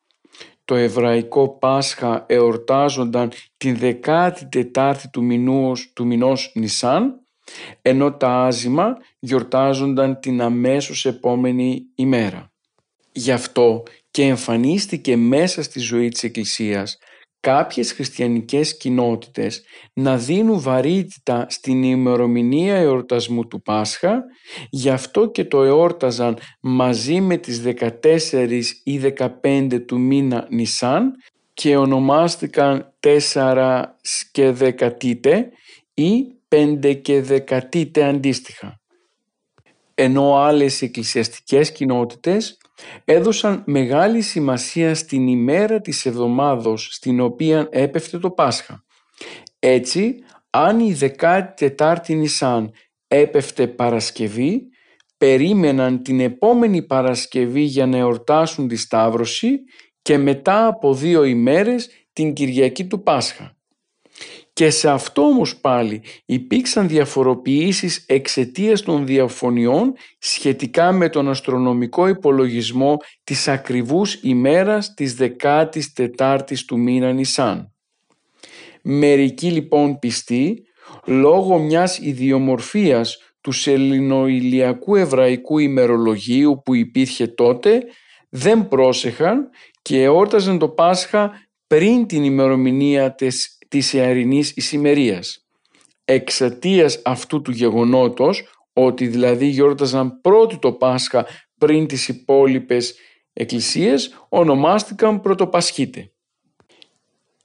Το 0.64 0.74
εβραϊκό 0.74 1.48
Πάσχα 1.48 2.24
εορτάζονταν 2.28 3.32
την 3.56 3.78
14η 4.02 4.96
του 5.12 5.24
μηνός, 5.24 5.92
του 5.92 6.06
μηνός 6.06 6.52
Νισάν 6.54 7.26
ενώ 7.82 8.12
τα 8.12 8.44
άζημα 8.44 8.96
γιορτάζονταν 9.18 10.20
την 10.20 10.40
αμέσως 10.40 11.06
επόμενη 11.06 11.82
ημέρα. 11.94 12.52
Γι' 13.12 13.32
αυτό 13.32 13.82
και 14.10 14.22
εμφανίστηκε 14.22 15.16
μέσα 15.16 15.62
στη 15.62 15.78
ζωή 15.78 16.08
της 16.08 16.22
Εκκλησίας 16.22 16.98
κάποιες 17.46 17.92
χριστιανικές 17.92 18.76
κοινότητες 18.76 19.62
να 19.92 20.16
δίνουν 20.16 20.60
βαρύτητα 20.60 21.46
στην 21.48 21.82
ημερομηνία 21.82 22.74
εορτασμού 22.76 23.46
του 23.46 23.62
Πάσχα, 23.62 24.24
γι' 24.70 24.90
αυτό 24.90 25.30
και 25.30 25.44
το 25.44 25.62
εόρταζαν 25.62 26.38
μαζί 26.60 27.20
με 27.20 27.36
τις 27.36 27.62
14 27.62 28.62
ή 28.84 28.98
15 29.42 29.84
του 29.86 30.00
μήνα 30.00 30.46
Νισάν 30.50 31.12
και 31.54 31.76
ονομάστηκαν 31.76 32.94
4 33.32 33.82
και 34.32 34.50
δεκατήτε 34.50 35.50
ή 35.94 36.24
πέντε 36.48 36.92
και 36.92 37.22
δεκατήτε 37.22 38.04
αντίστοιχα. 38.04 38.80
Ενώ 39.94 40.36
άλλες 40.36 40.82
εκκλησιαστικές 40.82 41.72
κοινότητες 41.72 42.58
έδωσαν 43.04 43.62
μεγάλη 43.66 44.20
σημασία 44.20 44.94
στην 44.94 45.26
ημέρα 45.26 45.80
της 45.80 46.06
εβδομάδος 46.06 46.88
στην 46.92 47.20
οποία 47.20 47.68
έπεφτε 47.70 48.18
το 48.18 48.30
Πάσχα. 48.30 48.84
Έτσι, 49.58 50.14
αν 50.50 50.80
η 50.80 50.96
14η 51.18 52.08
Νησάν 52.08 52.70
έπεφτε 53.08 53.66
Παρασκευή, 53.66 54.68
περίμεναν 55.16 56.02
την 56.02 56.20
επόμενη 56.20 56.82
Παρασκευή 56.82 57.62
για 57.62 57.86
να 57.86 57.96
εορτάσουν 57.96 58.68
τη 58.68 58.76
Σταύρωση 58.76 59.58
και 60.02 60.18
μετά 60.18 60.66
από 60.66 60.94
δύο 60.94 61.24
ημέρες 61.24 61.88
την 62.12 62.32
Κυριακή 62.32 62.86
του 62.86 63.02
Πάσχα. 63.02 63.55
Και 64.56 64.70
σε 64.70 64.90
αυτό 64.90 65.22
όμως 65.22 65.56
πάλι 65.56 66.02
υπήρξαν 66.24 66.88
διαφοροποιήσεις 66.88 68.04
εξαιτίας 68.06 68.82
των 68.82 69.06
διαφωνιών 69.06 69.94
σχετικά 70.18 70.92
με 70.92 71.08
τον 71.08 71.28
αστρονομικό 71.28 72.08
υπολογισμό 72.08 72.96
της 73.24 73.48
ακριβούς 73.48 74.14
ημέρας 74.22 74.94
της 74.94 75.16
14ης 76.18 76.58
του 76.66 76.78
μήνα 76.78 77.12
Νισάν. 77.12 77.72
Μερικοί 78.82 79.50
λοιπόν 79.50 79.98
πιστοί, 79.98 80.62
λόγω 81.04 81.58
μιας 81.58 81.98
ιδιομορφίας 81.98 83.18
του 83.40 83.52
σελινοηλιακού 83.52 84.96
εβραϊκού 84.96 85.58
ημερολογίου 85.58 86.62
που 86.64 86.74
υπήρχε 86.74 87.26
τότε, 87.26 87.82
δεν 88.28 88.68
πρόσεχαν 88.68 89.48
και 89.82 90.02
εόρταζαν 90.02 90.58
το 90.58 90.68
Πάσχα 90.68 91.30
πριν 91.66 92.06
την 92.06 92.24
ημερομηνία 92.24 93.14
της 93.14 93.55
της 93.68 93.92
Ιαρινής 93.92 94.50
Ισημερίας. 94.50 95.46
Εξαιτίας 96.04 97.02
αυτού 97.04 97.42
του 97.42 97.50
γεγονότος, 97.50 98.44
ότι 98.72 99.06
δηλαδή 99.06 99.46
γιόρταζαν 99.46 100.20
πρώτη 100.20 100.58
το 100.58 100.72
Πάσχα 100.72 101.26
πριν 101.58 101.86
τις 101.86 102.08
υπόλοιπες 102.08 102.94
εκκλησίες, 103.32 104.26
ονομάστηκαν 104.28 105.20
Πρωτοπασχίτε. 105.20 106.10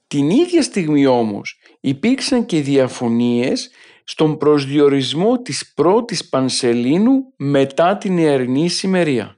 Την 0.06 0.30
ίδια 0.30 0.62
στιγμή 0.62 1.06
όμως 1.06 1.60
υπήρξαν 1.80 2.46
και 2.46 2.60
διαφωνίες 2.60 3.70
στον 4.04 4.36
προσδιορισμό 4.36 5.42
της 5.42 5.72
πρώτης 5.74 6.28
Πανσελίνου 6.28 7.32
μετά 7.36 7.96
την 7.96 8.18
Ιαρινή 8.18 8.64
Ισημερία. 8.64 9.36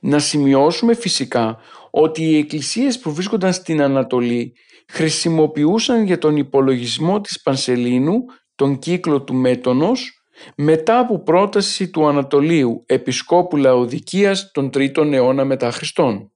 Να 0.00 0.18
σημειώσουμε 0.18 0.94
φυσικά 0.94 1.58
ότι 1.90 2.22
οι 2.22 2.38
εκκλησίες 2.38 2.98
που 2.98 3.12
βρίσκονταν 3.12 3.52
στην 3.52 3.82
Ανατολή 3.82 4.54
χρησιμοποιούσαν 4.88 6.04
για 6.04 6.18
τον 6.18 6.36
υπολογισμό 6.36 7.20
της 7.20 7.42
Πανσελίνου 7.42 8.24
τον 8.54 8.78
κύκλο 8.78 9.22
του 9.22 9.34
Μέτονος 9.34 10.20
μετά 10.56 10.98
από 10.98 11.22
πρόταση 11.22 11.90
του 11.90 12.06
Ανατολίου 12.06 12.82
Επισκόπου 12.86 13.56
Λαοδικίας 13.56 14.50
τον 14.52 14.70
3ο 14.74 15.12
αιώνα 15.12 15.44
μετά 15.44 15.70
Χριστόν. 15.70 16.30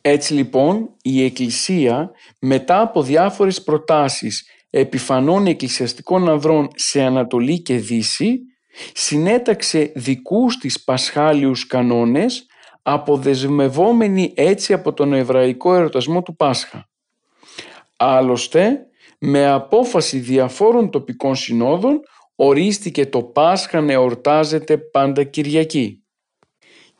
Έτσι 0.00 0.34
λοιπόν 0.34 0.88
η 1.02 1.24
Εκκλησία 1.24 2.10
μετά 2.40 2.80
από 2.80 3.02
διάφορες 3.02 3.62
προτάσεις 3.62 4.48
επιφανών 4.70 5.46
εκκλησιαστικών 5.46 6.28
ανδρών 6.28 6.68
σε 6.74 7.02
Ανατολή 7.02 7.62
και 7.62 7.76
Δύση 7.76 8.38
συνέταξε 8.92 9.92
δικούς 9.94 10.56
της 10.56 10.84
πασχάλιους 10.84 11.66
κανόνες 11.66 12.46
αποδεσμευόμενοι 12.82 14.32
έτσι 14.36 14.72
από 14.72 14.92
τον 14.92 15.12
εβραϊκό 15.12 15.74
ερωτασμό 15.74 16.22
του 16.22 16.36
Πάσχα. 16.36 16.89
Άλλωστε, 18.02 18.86
με 19.18 19.46
απόφαση 19.46 20.18
διαφόρων 20.18 20.90
τοπικών 20.90 21.34
συνόδων 21.34 22.00
ορίστηκε 22.34 23.06
το 23.06 23.22
Πάσχα 23.22 23.80
να 23.80 23.92
εορτάζεται 23.92 24.78
πάντα 24.78 25.24
Κυριακή. 25.24 26.04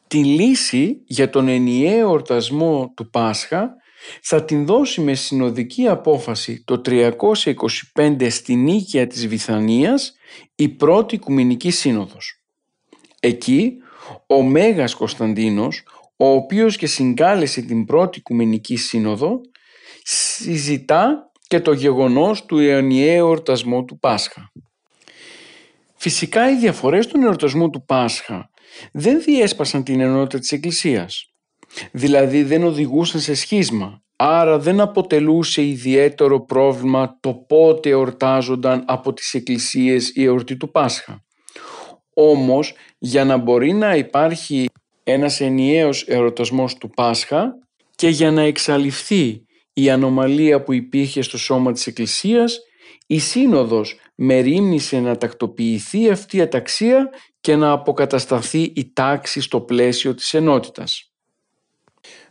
Τη 0.07 0.25
λύση 0.25 1.03
για 1.07 1.31
τον 1.31 1.49
ενιαίο 1.49 1.99
εορτασμό 1.99 2.93
του 2.97 3.11
Πάσχα 3.11 3.75
θα 4.23 4.45
την 4.45 4.67
δώσει 4.67 5.01
με 5.01 5.15
συνοδική 5.15 5.87
απόφαση 5.87 6.65
το 6.65 6.81
325 6.85 8.27
στην 8.31 8.63
Νίκαια 8.63 9.07
της 9.07 9.29
Βυθανίας 9.29 10.13
η 10.55 10.69
πρώτη 10.69 11.15
Οικουμενική 11.15 11.71
Σύνοδος. 11.71 12.45
Εκεί 13.21 13.73
ο 14.27 14.43
Μέγας 14.43 14.95
Κωνσταντίνος, 14.95 15.83
ο 16.17 16.29
οποίος 16.29 16.77
και 16.77 16.87
συγκάλεσε 16.87 17.63
την 17.63 17.85
πρώτη 17.85 18.19
Οικουμενική 18.19 18.77
Σύνοδο, 18.77 19.41
συζητά 20.11 21.31
και 21.47 21.61
το 21.61 21.73
γεγονός 21.73 22.45
του 22.45 22.59
αιωνιαίου 22.59 23.27
εορτασμού 23.27 23.85
του 23.85 23.99
Πάσχα. 23.99 24.53
Φυσικά 25.97 26.51
οι 26.51 26.57
διαφορές 26.57 27.07
του 27.07 27.21
εορτασμού 27.23 27.71
του 27.71 27.85
Πάσχα 27.85 28.51
δεν 28.93 29.23
διέσπασαν 29.23 29.85
την 29.85 30.01
ενότητα 30.01 30.39
της 30.39 30.53
Εκκλησίας. 30.53 31.25
Δηλαδή 31.93 32.43
δεν 32.43 32.65
οδηγούσαν 32.65 33.21
σε 33.21 33.35
σχίσμα, 33.35 34.03
άρα 34.17 34.59
δεν 34.59 34.81
αποτελούσε 34.81 35.63
ιδιαίτερο 35.65 36.45
πρόβλημα 36.45 37.19
το 37.21 37.35
πότε 37.35 37.91
εορτάζονταν 37.91 38.85
από 38.87 39.13
τις 39.13 39.35
εκκλησίες 39.35 40.11
η 40.15 40.25
εορτή 40.25 40.57
του 40.57 40.71
Πάσχα. 40.71 41.25
Όμως 42.15 42.75
για 42.99 43.25
να 43.25 43.37
μπορεί 43.37 43.73
να 43.73 43.97
υπάρχει 43.97 44.69
ένας 45.05 45.41
ενιαίος 45.41 46.05
εορτασμός 46.09 46.75
του 46.75 46.91
Πάσχα 46.91 47.53
και 47.95 48.09
για 48.09 48.31
να 48.31 48.43
εξαλειφθεί 48.43 49.45
η 49.83 49.91
ανομαλία 49.91 50.63
που 50.63 50.73
υπήρχε 50.73 51.23
στο 51.23 51.39
σώμα 51.39 51.73
της 51.73 51.87
Εκκλησίας, 51.87 52.59
η 53.07 53.19
Σύνοδος 53.19 53.99
μερίμνησε 54.15 55.01
να 55.01 55.17
τακτοποιηθεί 55.17 56.11
αυτή 56.11 56.37
η 56.37 56.41
αταξία 56.41 57.11
και 57.41 57.57
να 57.57 57.71
αποκατασταθεί 57.71 58.63
η 58.63 58.91
τάξη 58.93 59.41
στο 59.41 59.61
πλαίσιο 59.61 60.15
της 60.15 60.35
ενότητας. 60.35 61.13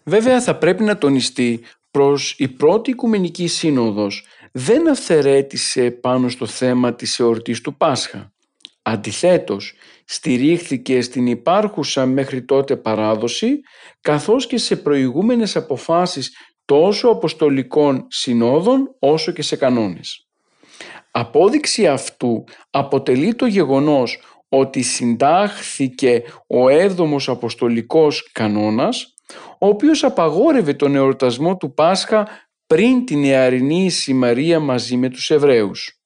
Βέβαια 0.04 0.42
θα 0.42 0.56
πρέπει 0.56 0.84
να 0.84 0.98
τονιστεί 0.98 1.60
προς 1.92 2.36
η 2.38 2.48
πρώτη 2.48 2.90
Οικουμενική 2.90 3.48
Σύνοδος 3.48 4.26
δεν 4.52 4.90
αυθαιρέτησε 4.90 5.92
πάνω 5.92 6.30
στο 6.30 6.46
θέμα 6.46 6.94
της 6.96 7.20
εορτής 7.20 7.62
του 7.62 7.78
Πάσχα. 7.78 8.34
Αντιθέτως, 8.82 9.74
στηρίχθηκε 10.06 11.02
στην 11.02 11.28
υπάρχουσα 11.28 12.06
μέχρι 12.06 12.44
τότε 12.44 12.76
παράδοση 12.76 13.60
καθώς 14.02 14.48
και 14.48 14.58
σε 14.58 14.76
προηγούμενες 14.76 15.56
αποφάσεις 15.56 16.32
τόσο 16.70 17.10
αποστολικών 17.10 18.06
συνόδων 18.10 18.96
όσο 19.00 19.32
και 19.32 19.42
σε 19.42 19.56
κανόνες. 19.56 20.28
Απόδειξη 21.12 21.88
αυτού 21.88 22.44
αποτελεί 22.70 23.36
το 23.36 23.46
γεγονός 23.46 24.22
ότι 24.50 24.82
συντάχθηκε 24.82 26.24
ο 26.48 26.70
έβδομος 26.70 27.30
αποστολικός 27.30 28.32
κανόνας 28.32 29.14
ο 29.60 29.68
οποίος 29.68 30.04
απαγόρευε 30.04 30.74
τον 30.74 30.96
εορτασμό 30.96 31.58
του 31.58 31.74
Πάσχα 31.74 32.28
πριν 32.68 33.06
την 33.06 33.24
Ιαρινή 33.24 33.90
Σημαρία 33.90 34.60
μαζί 34.60 34.98
με 34.98 35.10
τους 35.10 35.30
Εβραίους. 35.30 36.00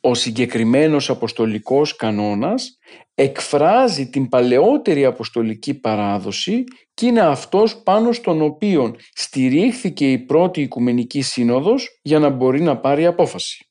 Ο 0.00 0.14
συγκεκριμένος 0.14 1.10
αποστολικός 1.10 1.96
κανόνας 1.96 2.78
εκφράζει 3.18 4.08
την 4.08 4.28
παλαιότερη 4.28 5.04
αποστολική 5.04 5.74
παράδοση 5.74 6.64
και 6.94 7.06
είναι 7.06 7.20
αυτός 7.20 7.76
πάνω 7.82 8.12
στον 8.12 8.42
οποίο 8.42 8.96
στηρίχθηκε 9.14 10.10
η 10.12 10.18
πρώτη 10.18 10.60
Οικουμενική 10.60 11.22
Σύνοδος 11.22 12.00
για 12.02 12.18
να 12.18 12.28
μπορεί 12.28 12.60
να 12.60 12.76
πάρει 12.76 13.06
απόφαση. 13.06 13.66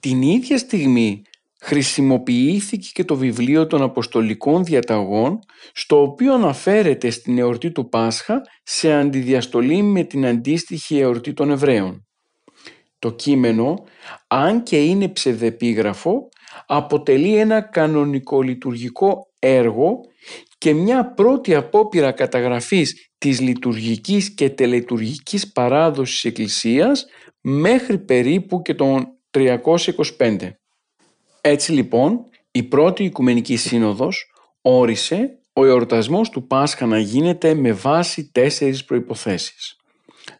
Την 0.00 0.22
ίδια 0.22 0.58
στιγμή 0.58 1.22
χρησιμοποιήθηκε 1.60 2.88
και 2.92 3.04
το 3.04 3.16
βιβλίο 3.16 3.66
των 3.66 3.82
Αποστολικών 3.82 4.64
Διαταγών 4.64 5.38
στο 5.72 6.02
οποίο 6.02 6.34
αναφέρεται 6.34 7.10
στην 7.10 7.38
εορτή 7.38 7.70
του 7.70 7.88
Πάσχα 7.88 8.42
σε 8.62 8.92
αντιδιαστολή 8.92 9.82
με 9.82 10.02
την 10.02 10.26
αντίστοιχη 10.26 10.98
εορτή 10.98 11.32
των 11.32 11.50
Εβραίων. 11.50 12.06
Το 12.98 13.10
κείμενο, 13.10 13.84
αν 14.26 14.62
και 14.62 14.84
είναι 14.84 15.08
ψευδεπίγραφο, 15.08 16.28
αποτελεί 16.72 17.36
ένα 17.36 17.60
κανονικό 17.60 18.42
λειτουργικό 18.42 19.28
έργο 19.38 20.00
και 20.58 20.74
μια 20.74 21.12
πρώτη 21.12 21.54
απόπειρα 21.54 22.12
καταγραφής 22.12 23.10
της 23.18 23.40
λειτουργικής 23.40 24.34
και 24.34 24.50
τελετουργικής 24.50 25.52
παράδοσης 25.52 26.24
Εκκλησίας 26.24 27.06
μέχρι 27.40 27.98
περίπου 27.98 28.62
και 28.62 28.74
τον 28.74 29.06
325. 29.30 30.50
Έτσι 31.40 31.72
λοιπόν 31.72 32.26
η 32.50 32.62
πρώτη 32.62 33.04
Οικουμενική 33.04 33.56
Σύνοδος 33.56 34.32
όρισε 34.60 35.38
ο 35.52 35.64
εορτασμός 35.64 36.30
του 36.30 36.46
Πάσχα 36.46 36.86
να 36.86 36.98
γίνεται 36.98 37.54
με 37.54 37.72
βάση 37.72 38.30
τέσσερις 38.32 38.84
προϋποθέσεις. 38.84 39.76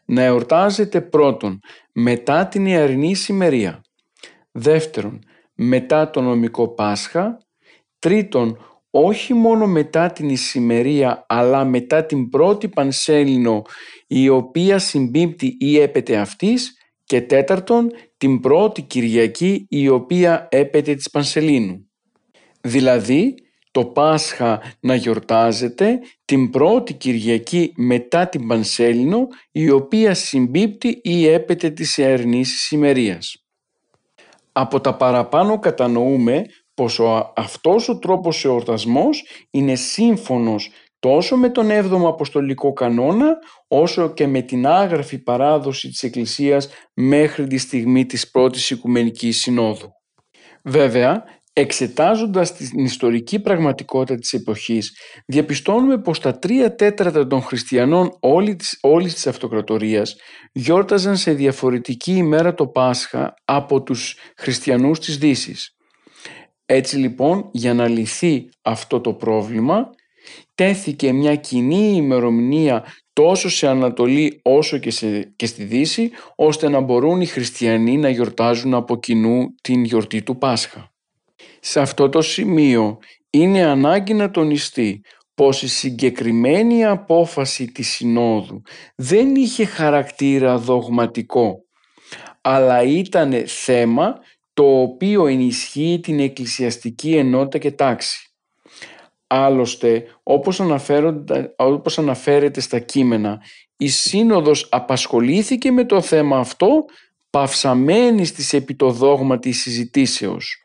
Να 0.05 0.23
εορτάζεται 0.23 1.01
πρώτον 1.01 1.59
μετά 1.91 2.47
την 2.47 2.65
Ιαρινή 2.65 3.15
Σημερία. 3.15 3.81
Δεύτερον, 4.51 5.19
μετά 5.63 6.09
το 6.09 6.21
νομικό 6.21 6.67
Πάσχα. 6.67 7.37
Τρίτον, 7.99 8.57
όχι 8.89 9.33
μόνο 9.33 9.67
μετά 9.67 10.11
την 10.11 10.29
Ισημερία 10.29 11.25
αλλά 11.29 11.65
μετά 11.65 12.05
την 12.05 12.29
πρώτη 12.29 12.67
Πανσέλινο 12.67 13.61
η 14.07 14.29
οποία 14.29 14.79
συμπίπτει 14.79 15.57
ή 15.59 15.79
έπεται 15.79 16.17
αυτής 16.17 16.77
και 17.03 17.21
τέταρτον 17.21 17.91
την 18.17 18.39
πρώτη 18.39 18.81
Κυριακή 18.81 19.65
η 19.69 19.87
οποία 19.87 20.47
έπεται 20.51 20.95
της 20.95 21.09
Πανσελίνου. 21.09 21.89
Δηλαδή 22.61 23.35
το 23.71 23.85
Πάσχα 23.85 24.61
να 24.79 24.95
γιορτάζεται 24.95 25.99
την 26.25 26.49
πρώτη 26.49 26.93
Κυριακή 26.93 27.73
μετά 27.75 28.27
την 28.27 28.47
Πανσέλινο 28.47 29.27
η 29.51 29.69
οποία 29.69 30.13
συμπίπτει 30.13 30.99
ή 31.03 31.27
έπεται 31.27 31.69
της 31.69 31.97
Ιερνής 31.97 32.61
Σημερίας. 32.61 33.45
Από 34.51 34.81
τα 34.81 34.95
παραπάνω 34.95 35.59
κατανοούμε 35.59 36.45
πως 36.73 36.99
ο, 36.99 37.33
αυτός 37.35 37.89
ο 37.89 37.99
τρόπος 37.99 38.45
εορτασμός 38.45 39.23
είναι 39.51 39.75
σύμφωνος 39.75 40.69
τόσο 40.99 41.37
με 41.37 41.49
τον 41.49 41.69
7ο 41.69 42.07
Αποστολικό 42.07 42.73
Κανόνα 42.73 43.37
όσο 43.67 44.13
και 44.13 44.27
με 44.27 44.41
την 44.41 44.67
άγραφη 44.67 45.17
παράδοση 45.17 45.89
της 45.89 46.03
Εκκλησίας 46.03 46.69
μέχρι 46.93 47.47
τη 47.47 47.57
στιγμή 47.57 48.05
της 48.05 48.31
πρώτης 48.31 48.69
Οικουμενικής 48.69 49.39
Συνόδου. 49.39 49.91
Βέβαια, 50.63 51.23
εξετάζοντας 51.53 52.53
την 52.53 52.83
ιστορική 52.83 53.39
πραγματικότητα 53.39 54.19
της 54.19 54.33
εποχής, 54.33 54.97
διαπιστώνουμε 55.25 55.97
πως 55.97 56.19
τα 56.19 56.39
τρία 56.39 56.75
τέταρτα 56.75 57.27
των 57.27 57.41
χριστιανών 57.41 58.17
όλη 58.19 58.55
της, 58.55 58.77
όλης 58.81 59.13
της 59.13 59.27
αυτοκρατορίας 59.27 60.15
γιόρταζαν 60.51 61.17
σε 61.17 61.33
διαφορετική 61.33 62.11
ημέρα 62.11 62.53
το 62.53 62.67
Πάσχα 62.67 63.33
από 63.45 63.83
τους 63.83 64.15
χριστιανούς 64.37 64.99
της 64.99 65.17
Δύσης. 65.17 65.75
Έτσι 66.65 66.97
λοιπόν, 66.97 67.49
για 67.51 67.73
να 67.73 67.87
λυθεί 67.87 68.49
αυτό 68.61 69.01
το 69.01 69.13
πρόβλημα, 69.13 69.89
τέθηκε 70.55 71.13
μια 71.13 71.35
κοινή 71.35 71.95
ημερομηνία 71.95 72.85
τόσο 73.13 73.49
σε 73.49 73.67
Ανατολή 73.67 74.39
όσο 74.41 74.77
και, 74.77 74.91
σε, 74.91 75.33
και 75.35 75.45
στη 75.45 75.63
Δύση, 75.63 76.11
ώστε 76.35 76.69
να 76.69 76.79
μπορούν 76.79 77.21
οι 77.21 77.25
χριστιανοί 77.25 77.97
να 77.97 78.09
γιορτάζουν 78.09 78.73
από 78.73 78.99
κοινού 78.99 79.55
την 79.61 79.83
γιορτή 79.83 80.21
του 80.21 80.37
Πάσχα. 80.37 80.90
Σε 81.63 81.79
αυτό 81.79 82.09
το 82.09 82.21
σημείο 82.21 82.97
είναι 83.29 83.63
ανάγκη 83.63 84.13
να 84.13 84.31
τονιστεί 84.31 85.01
πως 85.35 85.61
η 85.61 85.67
συγκεκριμένη 85.67 86.85
απόφαση 86.85 87.71
της 87.71 87.89
Συνόδου 87.89 88.61
δεν 88.95 89.35
είχε 89.35 89.65
χαρακτήρα 89.65 90.57
δογματικό, 90.57 91.65
αλλά 92.41 92.83
ήταν 92.83 93.43
θέμα 93.45 94.19
το 94.53 94.81
οποίο 94.81 95.27
ενισχύει 95.27 95.99
την 96.03 96.19
εκκλησιαστική 96.19 97.15
ενότητα 97.15 97.57
και 97.57 97.71
τάξη. 97.71 98.31
Άλλωστε, 99.27 100.03
όπως, 100.23 100.61
όπως 101.55 101.97
αναφέρεται 101.97 102.61
στα 102.61 102.79
κείμενα, 102.79 103.41
η 103.77 103.87
Σύνοδος 103.87 104.67
απασχολήθηκε 104.71 105.71
με 105.71 105.85
το 105.85 106.01
θέμα 106.01 106.37
αυτό 106.37 106.85
παυσαμένη 107.29 108.25
στις 108.25 108.53
επιτοδόγμα 108.53 109.39
της 109.39 109.61
συζητήσεως 109.61 110.60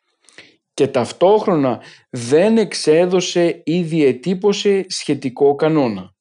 και 0.77 0.87
ταυτόχρονα 0.87 1.81
δεν 2.11 2.59
εξέδωσε 2.59 3.61
ή 3.65 3.83
διετύπωσε 3.83 4.85
σχετικό 4.89 5.55
κανόνα. 5.55 6.15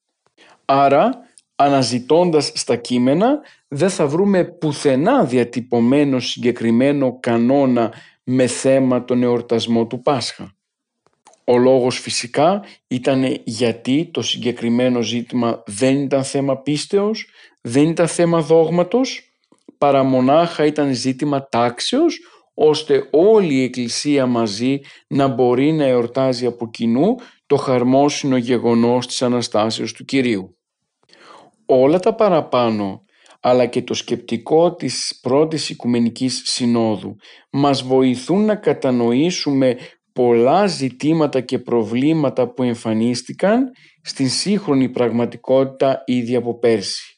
Άρα, 0.64 1.10
αναζητώντας 1.56 2.52
στα 2.54 2.76
κείμενα, 2.76 3.40
δεν 3.68 3.90
θα 3.90 4.06
βρούμε 4.06 4.44
πουθενά 4.44 5.24
διατυπωμένο 5.24 6.20
συγκεκριμένο 6.20 7.18
κανόνα 7.20 7.92
με 8.24 8.46
θέμα 8.46 9.04
τον 9.04 9.22
εορτασμό 9.22 9.86
του 9.86 10.02
Πάσχα. 10.02 10.54
Ο 11.44 11.58
λόγος 11.58 11.98
φυσικά 11.98 12.64
ήταν 12.86 13.40
γιατί 13.44 14.08
το 14.12 14.22
συγκεκριμένο 14.22 15.02
ζήτημα 15.02 15.62
δεν 15.66 15.98
ήταν 15.98 16.24
θέμα 16.24 16.56
πίστεως, 16.56 17.28
δεν 17.60 17.88
ήταν 17.88 18.08
θέμα 18.08 18.40
δόγματος, 18.40 19.32
παρά 19.78 20.02
μονάχα 20.02 20.64
ήταν 20.64 20.94
ζήτημα 20.94 21.48
τάξεως, 21.48 22.18
ώστε 22.58 23.08
όλη 23.10 23.54
η 23.54 23.62
Εκκλησία 23.62 24.26
μαζί 24.26 24.80
να 25.08 25.26
μπορεί 25.26 25.72
να 25.72 25.84
εορτάζει 25.84 26.46
από 26.46 26.70
κοινού 26.70 27.14
το 27.46 27.56
χαρμόσυνο 27.56 28.36
γεγονός 28.36 29.06
της 29.06 29.22
Αναστάσεως 29.22 29.92
του 29.92 30.04
Κυρίου. 30.04 30.56
Όλα 31.66 31.98
τα 31.98 32.14
παραπάνω 32.14 33.04
αλλά 33.40 33.66
και 33.66 33.82
το 33.82 33.94
σκεπτικό 33.94 34.74
της 34.74 35.18
πρώτης 35.22 35.70
Οικουμενικής 35.70 36.42
Συνόδου 36.44 37.16
μας 37.50 37.82
βοηθούν 37.82 38.44
να 38.44 38.56
κατανοήσουμε 38.56 39.76
πολλά 40.12 40.66
ζητήματα 40.66 41.40
και 41.40 41.58
προβλήματα 41.58 42.52
που 42.52 42.62
εμφανίστηκαν 42.62 43.70
στην 44.02 44.28
σύγχρονη 44.28 44.88
πραγματικότητα 44.88 46.02
ήδη 46.06 46.36
από 46.36 46.58
πέρσι. 46.58 47.15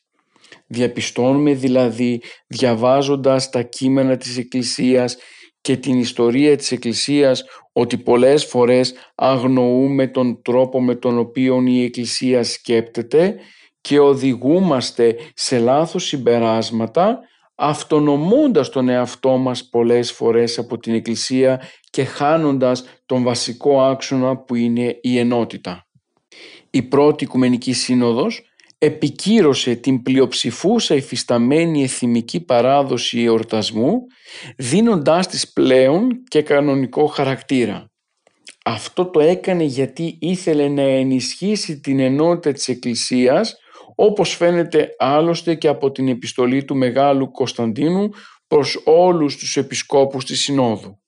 Διαπιστώνουμε 0.68 1.54
δηλαδή 1.54 2.22
διαβάζοντας 2.46 3.50
τα 3.50 3.62
κείμενα 3.62 4.16
της 4.16 4.38
Εκκλησίας 4.38 5.16
και 5.60 5.76
την 5.76 5.98
ιστορία 5.98 6.56
της 6.56 6.72
Εκκλησίας 6.72 7.44
ότι 7.72 7.98
πολλές 7.98 8.44
φορές 8.44 8.94
αγνοούμε 9.14 10.06
τον 10.06 10.42
τρόπο 10.42 10.82
με 10.82 10.94
τον 10.94 11.18
οποίο 11.18 11.62
η 11.66 11.84
Εκκλησία 11.84 12.44
σκέπτεται 12.44 13.34
και 13.80 13.98
οδηγούμαστε 13.98 15.16
σε 15.34 15.58
λάθος 15.58 16.04
συμπεράσματα 16.04 17.20
αυτονομώντας 17.54 18.68
τον 18.68 18.88
εαυτό 18.88 19.36
μας 19.36 19.68
πολλές 19.68 20.12
φορές 20.12 20.58
από 20.58 20.78
την 20.78 20.94
Εκκλησία 20.94 21.62
και 21.90 22.04
χάνοντας 22.04 22.84
τον 23.06 23.22
βασικό 23.22 23.82
άξονα 23.82 24.36
που 24.36 24.54
είναι 24.54 24.98
η 25.00 25.18
ενότητα. 25.18 25.86
Η 26.70 26.82
πρώτη 26.82 27.24
Οικουμενική 27.24 27.72
Σύνοδος 27.72 28.47
επικύρωσε 28.78 29.74
την 29.74 30.02
πλειοψηφούσα 30.02 30.94
υφισταμένη 30.94 31.82
εθιμική 31.82 32.40
παράδοση 32.40 33.22
εορτασμού 33.22 34.00
δίνοντάς 34.56 35.26
της 35.26 35.52
πλέον 35.52 36.22
και 36.28 36.42
κανονικό 36.42 37.06
χαρακτήρα. 37.06 37.90
Αυτό 38.64 39.06
το 39.10 39.20
έκανε 39.20 39.64
γιατί 39.64 40.18
ήθελε 40.20 40.68
να 40.68 40.82
ενισχύσει 40.82 41.80
την 41.80 42.00
ενότητα 42.00 42.52
της 42.52 42.68
Εκκλησίας 42.68 43.56
όπως 43.94 44.34
φαίνεται 44.36 44.88
άλλωστε 44.98 45.54
και 45.54 45.68
από 45.68 45.90
την 45.90 46.08
επιστολή 46.08 46.64
του 46.64 46.76
Μεγάλου 46.76 47.30
Κωνσταντίνου 47.30 48.08
προς 48.46 48.82
όλους 48.84 49.36
τους 49.36 49.56
επισκόπους 49.56 50.24
της 50.24 50.42
Συνόδου. 50.42 50.98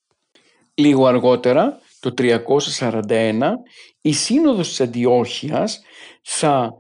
Λίγο 0.75 1.07
αργότερα, 1.07 1.79
το 2.01 2.15
341, 2.15 3.51
η 4.01 4.13
Σύνοδος 4.13 4.69
της 4.69 4.81
Αντιόχειας 4.81 5.81
θα 6.23 6.80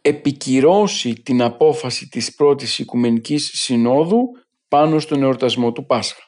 επικυρώσει 0.00 1.12
την 1.12 1.42
απόφαση 1.42 2.08
της 2.08 2.34
πρώτης 2.34 2.78
Οικουμενικής 2.78 3.50
Συνόδου 3.54 4.22
πάνω 4.68 4.98
στον 4.98 5.22
εορτασμό 5.22 5.72
του 5.72 5.86
Πάσχα. 5.86 6.22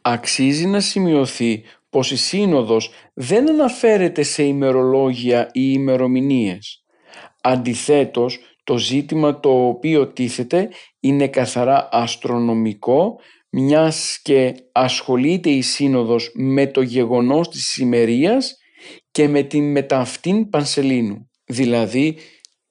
Αξίζει 0.00 0.66
να 0.66 0.80
σημειωθεί 0.80 1.62
πως 1.90 2.10
η 2.10 2.16
Σύνοδος 2.16 2.90
δεν 3.14 3.50
αναφέρεται 3.50 4.22
σε 4.22 4.42
ημερολόγια 4.42 5.50
ή 5.52 5.70
ημερομηνίες. 5.72 6.84
Αντιθέτως, 7.42 8.38
το 8.64 8.78
ζήτημα 8.78 9.40
το 9.40 9.66
οποίο 9.66 10.12
τίθεται 10.12 10.68
είναι 11.00 11.28
καθαρά 11.28 11.88
αστρονομικό 11.92 13.20
μιας 13.50 14.18
και 14.22 14.54
ασχολείται 14.72 15.50
η 15.50 15.62
Σύνοδος 15.62 16.30
με 16.34 16.66
το 16.66 16.82
γεγονός 16.82 17.48
της 17.48 17.76
ημερίας 17.76 18.56
και 19.10 19.28
με 19.28 19.42
την 19.42 19.70
μεταυτήν 19.70 20.48
Πανσελίνου, 20.48 21.30
δηλαδή 21.44 22.16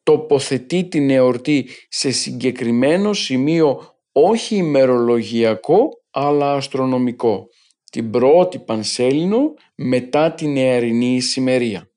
τοποθετεί 0.04 0.88
την 0.88 1.10
εορτή 1.10 1.70
σε 1.90 2.12
συγκεκριμένο 2.12 3.14
σημείο 3.14 3.96
όχι 4.12 4.56
ημερολογιακό 4.56 5.90
αλλά 6.12 6.54
αστρονομικό, 6.54 7.48
την 7.92 8.10
πρώτη 8.10 8.60
Πανσέλινο 8.60 9.54
μετά 9.76 10.32
την 10.32 10.52
νεαρινή 10.52 11.16
ησημερία. 11.16 11.90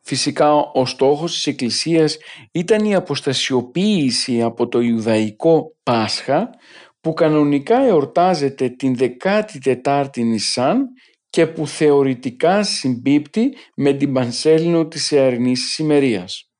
Φυσικά 0.00 0.54
ο 0.54 0.86
στόχος 0.86 1.32
της 1.32 1.46
Εκκλησίας 1.46 2.18
ήταν 2.52 2.84
η 2.84 2.94
αποστασιοποίηση 2.94 4.42
από 4.42 4.68
το 4.68 4.80
Ιουδαϊκό 4.80 5.76
Πάσχα 5.82 6.50
που 7.00 7.12
κανονικά 7.12 7.78
εορτάζεται 7.78 8.68
την 8.68 8.96
14η 9.82 10.16
Νησάν 10.16 10.86
και 11.30 11.46
που 11.46 11.66
θεωρητικά 11.66 12.62
συμπίπτει 12.62 13.54
με 13.74 13.92
την 13.92 14.12
Πανσέλινο 14.12 14.86
της 14.86 15.12
Εαρινής 15.12 15.72
Σημερίας. 15.72 16.51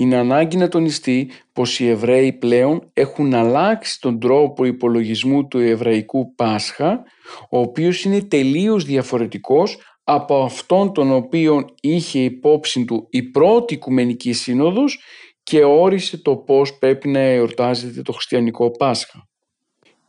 Είναι 0.00 0.16
ανάγκη 0.16 0.56
να 0.56 0.68
τονιστεί 0.68 1.30
πως 1.52 1.80
οι 1.80 1.88
Εβραίοι 1.88 2.32
πλέον 2.32 2.90
έχουν 2.92 3.34
αλλάξει 3.34 4.00
τον 4.00 4.20
τρόπο 4.20 4.64
υπολογισμού 4.64 5.48
του 5.48 5.58
Εβραϊκού 5.58 6.34
Πάσχα, 6.34 7.02
ο 7.50 7.58
οποίος 7.58 8.04
είναι 8.04 8.22
τελείως 8.22 8.84
διαφορετικός 8.84 9.78
από 10.04 10.42
αυτόν 10.42 10.92
τον 10.92 11.12
οποίο 11.12 11.64
είχε 11.80 12.18
υπόψη 12.18 12.84
του 12.84 13.06
η 13.10 13.22
πρώτη 13.22 13.74
Οικουμενική 13.74 14.32
Σύνοδος 14.32 14.98
και 15.42 15.64
όρισε 15.64 16.16
το 16.18 16.36
πώς 16.36 16.78
πρέπει 16.78 17.08
να 17.08 17.20
εορτάζεται 17.20 18.02
το 18.02 18.12
χριστιανικό 18.12 18.70
Πάσχα. 18.70 19.28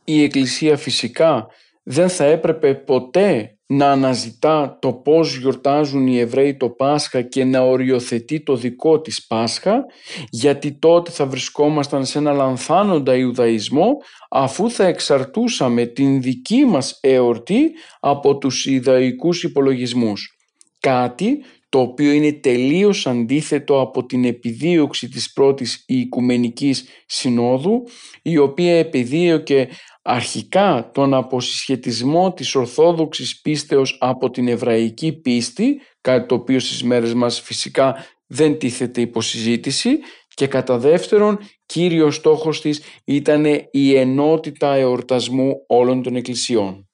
Η 0.03 0.23
Εκκλησία 0.23 0.77
φυσικά 0.77 1.47
δεν 1.83 2.09
θα 2.09 2.23
έπρεπε 2.23 2.73
ποτέ 2.75 3.57
να 3.73 3.91
αναζητά 3.91 4.77
το 4.81 4.93
πώς 4.93 5.37
γιορτάζουν 5.37 6.07
οι 6.07 6.19
Εβραίοι 6.19 6.55
το 6.57 6.69
Πάσχα 6.69 7.21
και 7.21 7.43
να 7.43 7.59
οριοθετεί 7.59 8.43
το 8.43 8.55
δικό 8.55 9.01
της 9.01 9.27
Πάσχα 9.27 9.85
γιατί 10.29 10.71
τότε 10.71 11.11
θα 11.11 11.25
βρισκόμασταν 11.25 12.05
σε 12.05 12.17
ένα 12.17 12.31
λανθάνοντα 12.31 13.15
Ιουδαϊσμό 13.15 13.97
αφού 14.29 14.69
θα 14.69 14.85
εξαρτούσαμε 14.85 15.85
την 15.85 16.21
δική 16.21 16.65
μας 16.65 16.97
εορτή 17.01 17.71
από 17.99 18.37
τους 18.37 18.65
Ιουδαϊκούς 18.65 19.43
υπολογισμούς. 19.43 20.37
Κάτι 20.79 21.43
το 21.69 21.79
οποίο 21.79 22.11
είναι 22.11 22.31
τελείως 22.31 23.07
αντίθετο 23.07 23.81
από 23.81 24.05
την 24.05 24.25
επιδίωξη 24.25 25.09
της 25.09 25.33
πρώτης 25.33 25.83
Οικουμενικής 25.87 26.85
Συνόδου 27.05 27.83
η 28.21 28.37
οποία 28.37 28.77
επιδίωκε 28.77 29.67
αρχικά 30.01 30.89
τον 30.93 31.13
αποσυσχετισμό 31.13 32.33
της 32.33 32.55
Ορθόδοξης 32.55 33.41
πίστεως 33.41 33.97
από 33.99 34.29
την 34.29 34.47
Εβραϊκή 34.47 35.13
πίστη, 35.13 35.81
κάτι 36.01 36.27
το 36.27 36.35
οποίο 36.35 36.59
στις 36.59 36.83
μέρες 36.83 37.13
μας 37.13 37.41
φυσικά 37.41 37.95
δεν 38.27 38.57
τίθεται 38.57 39.01
υποσυζήτηση 39.01 39.99
και 40.27 40.47
κατά 40.47 40.77
δεύτερον 40.77 41.39
κύριος 41.65 42.15
στόχος 42.15 42.61
της 42.61 42.81
ήταν 43.05 43.45
η 43.71 43.95
ενότητα 43.95 44.73
εορτασμού 44.73 45.53
όλων 45.67 46.01
των 46.03 46.15
εκκλησιών. 46.15 46.90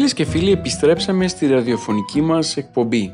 Φίλες 0.00 0.14
και 0.14 0.24
φίλοι 0.24 0.50
επιστρέψαμε 0.50 1.28
στη 1.28 1.46
ραδιοφωνική 1.46 2.20
μας 2.20 2.56
εκπομπή. 2.56 3.12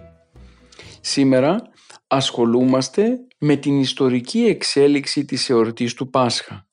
Σήμερα 1.00 1.62
ασχολούμαστε 2.06 3.18
με 3.38 3.56
την 3.56 3.80
ιστορική 3.80 4.38
εξέλιξη 4.38 5.24
της 5.24 5.50
εορτής 5.50 5.94
του 5.94 6.10
Πάσχα. 6.10 6.66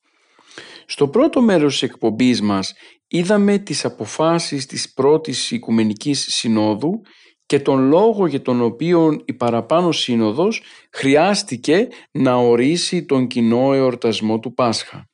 Στο 0.86 1.08
πρώτο 1.08 1.42
μέρος 1.42 1.72
της 1.72 1.82
εκπομπής 1.82 2.42
μας 2.42 2.74
είδαμε 3.08 3.58
τις 3.58 3.86
αποφάσεις 3.86 4.66
της 4.66 4.94
πρώτης 4.94 5.52
Οικουμενικής 5.52 6.26
Συνόδου 6.30 7.02
και 7.46 7.60
τον 7.60 7.88
λόγο 7.88 8.28
για 8.28 8.42
τον 8.42 8.62
οποίο 8.62 9.22
η 9.26 9.34
παραπάνω 9.34 9.92
σύνοδος 9.92 10.62
χρειάστηκε 10.92 11.88
να 12.12 12.36
ορίσει 12.36 13.06
τον 13.06 13.28
κοινό 13.28 13.74
εορτασμό 13.74 14.40
του 14.40 14.54
Πάσχα. 14.54 15.08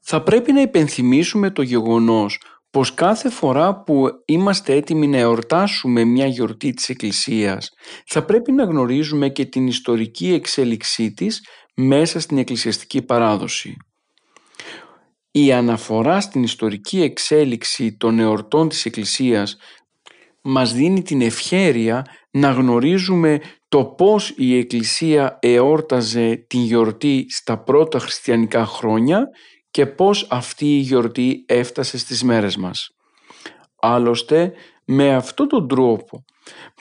Θα 0.00 0.22
πρέπει 0.22 0.52
να 0.52 0.60
υπενθυμίσουμε 0.60 1.50
το 1.50 1.62
γεγονός 1.62 2.38
πως 2.74 2.94
κάθε 2.94 3.30
φορά 3.30 3.82
που 3.82 4.06
είμαστε 4.24 4.74
έτοιμοι 4.74 5.06
να 5.06 5.16
εορτάσουμε 5.16 6.04
μια 6.04 6.26
γιορτή 6.26 6.72
της 6.72 6.88
Εκκλησίας 6.88 7.70
θα 8.06 8.24
πρέπει 8.24 8.52
να 8.52 8.64
γνωρίζουμε 8.64 9.28
και 9.28 9.44
την 9.44 9.66
ιστορική 9.66 10.32
εξέλιξή 10.32 11.12
της 11.12 11.46
μέσα 11.74 12.20
στην 12.20 12.38
εκκλησιαστική 12.38 13.02
παράδοση. 13.02 13.76
Η 15.30 15.52
αναφορά 15.52 16.20
στην 16.20 16.42
ιστορική 16.42 17.02
εξέλιξη 17.02 17.96
των 17.96 18.18
εορτών 18.18 18.68
της 18.68 18.84
Εκκλησίας 18.84 19.56
μας 20.42 20.72
δίνει 20.72 21.02
την 21.02 21.20
ευχέρεια 21.20 22.04
να 22.30 22.50
γνωρίζουμε 22.50 23.40
το 23.68 23.84
πώς 23.84 24.32
η 24.36 24.58
Εκκλησία 24.58 25.38
εόρταζε 25.40 26.44
την 26.46 26.60
γιορτή 26.60 27.26
στα 27.28 27.62
πρώτα 27.62 27.98
χριστιανικά 27.98 28.66
χρόνια 28.66 29.28
και 29.74 29.86
πώς 29.86 30.26
αυτή 30.30 30.66
η 30.66 30.78
γιορτή 30.78 31.44
έφτασε 31.46 31.98
στις 31.98 32.22
μέρες 32.22 32.56
μας. 32.56 32.88
Άλλωστε, 33.80 34.52
με 34.84 35.14
αυτόν 35.14 35.48
τον 35.48 35.68
τρόπο 35.68 36.24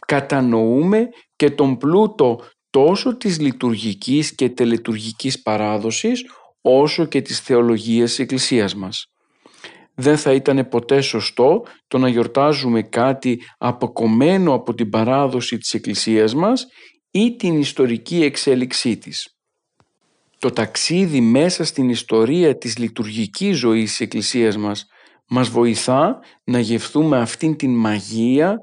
κατανοούμε 0.07 1.07
και 1.35 1.49
τον 1.49 1.77
πλούτο 1.77 2.39
τόσο 2.69 3.17
της 3.17 3.39
λειτουργικής 3.39 4.35
και 4.35 4.49
τελετουργικής 4.49 5.41
παράδοσης, 5.41 6.23
όσο 6.61 7.05
και 7.05 7.21
της 7.21 7.39
θεολογίας 7.39 8.09
της 8.09 8.19
Εκκλησίας 8.19 8.75
μας. 8.75 9.05
Δεν 9.95 10.17
θα 10.17 10.33
ήταν 10.33 10.67
ποτέ 10.67 11.01
σωστό 11.01 11.65
το 11.87 11.97
να 11.97 12.09
γιορτάζουμε 12.09 12.81
κάτι 12.81 13.41
αποκομμένο 13.57 14.53
από 14.53 14.73
την 14.73 14.89
παράδοση 14.89 15.57
της 15.57 15.73
Εκκλησίας 15.73 16.33
μας 16.33 16.65
ή 17.11 17.35
την 17.35 17.59
ιστορική 17.59 18.23
εξέλιξή 18.23 18.97
της 18.97 19.33
το 20.43 20.49
ταξίδι 20.49 21.21
μέσα 21.21 21.63
στην 21.63 21.89
ιστορία 21.89 22.57
της 22.57 22.77
λειτουργικής 22.77 23.57
ζωής 23.57 23.89
της 23.89 23.99
Εκκλησίας 23.99 24.57
μας 24.57 24.85
μας 25.27 25.49
βοηθά 25.49 26.19
να 26.43 26.59
γευθούμε 26.59 27.17
αυτήν 27.17 27.55
την 27.55 27.75
μαγεία 27.75 28.59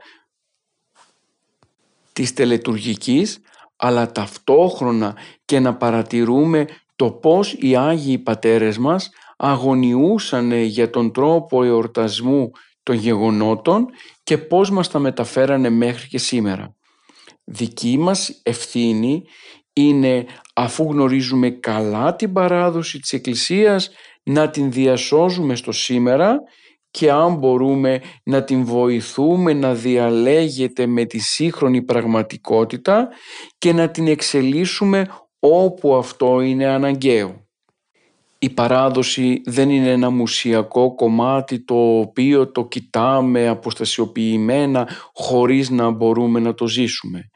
της 2.12 2.32
τελετουργικής 2.32 3.38
αλλά 3.76 4.12
ταυτόχρονα 4.12 5.16
και 5.44 5.60
να 5.60 5.76
παρατηρούμε 5.76 6.66
το 6.96 7.10
πώς 7.10 7.52
οι 7.52 7.76
Άγιοι 7.76 8.18
Πατέρες 8.18 8.78
μας 8.78 9.10
αγωνιούσαν 9.36 10.52
για 10.52 10.90
τον 10.90 11.12
τρόπο 11.12 11.64
εορτασμού 11.64 12.50
των 12.82 12.94
γεγονότων 12.94 13.86
και 14.22 14.38
πώς 14.38 14.70
μας 14.70 14.88
τα 14.88 14.98
μεταφέρανε 14.98 15.70
μέχρι 15.70 16.08
και 16.08 16.18
σήμερα. 16.18 16.74
Δική 17.44 17.98
μας 17.98 18.40
ευθύνη 18.42 19.24
είναι 19.72 20.26
αφού 20.54 20.84
γνωρίζουμε 20.90 21.50
καλά 21.50 22.16
την 22.16 22.32
παράδοση 22.32 22.98
της 22.98 23.12
Εκκλησίας 23.12 23.90
να 24.22 24.50
την 24.50 24.70
διασώζουμε 24.72 25.54
στο 25.54 25.72
σήμερα 25.72 26.38
και 26.90 27.10
αν 27.10 27.34
μπορούμε 27.34 28.00
να 28.22 28.44
την 28.44 28.64
βοηθούμε 28.64 29.52
να 29.52 29.74
διαλέγεται 29.74 30.86
με 30.86 31.04
τη 31.04 31.18
σύγχρονη 31.18 31.82
πραγματικότητα 31.82 33.08
και 33.58 33.72
να 33.72 33.90
την 33.90 34.06
εξελίσσουμε 34.06 35.06
όπου 35.38 35.94
αυτό 35.94 36.40
είναι 36.40 36.66
αναγκαίο. 36.66 37.48
Η 38.38 38.50
παράδοση 38.50 39.40
δεν 39.44 39.70
είναι 39.70 39.90
ένα 39.90 40.10
μουσιακό 40.10 40.94
κομμάτι 40.94 41.64
το 41.64 41.98
οποίο 41.98 42.52
το 42.52 42.66
κοιτάμε 42.66 43.48
αποστασιοποιημένα 43.48 44.88
χωρίς 45.12 45.70
να 45.70 45.90
μπορούμε 45.90 46.40
να 46.40 46.54
το 46.54 46.66
ζήσουμε. 46.66 47.29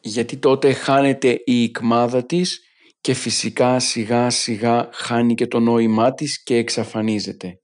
Γιατί 0.00 0.36
τότε 0.36 0.72
χάνεται 0.72 1.42
η 1.44 1.62
ικμάδα 1.62 2.26
της 2.26 2.60
και 3.00 3.14
φυσικά 3.14 3.78
σιγά 3.78 4.30
σιγά 4.30 4.88
χάνει 4.92 5.34
και 5.34 5.46
το 5.46 5.60
νόημά 5.60 6.14
της 6.14 6.42
και 6.42 6.56
εξαφανίζεται. 6.56 7.58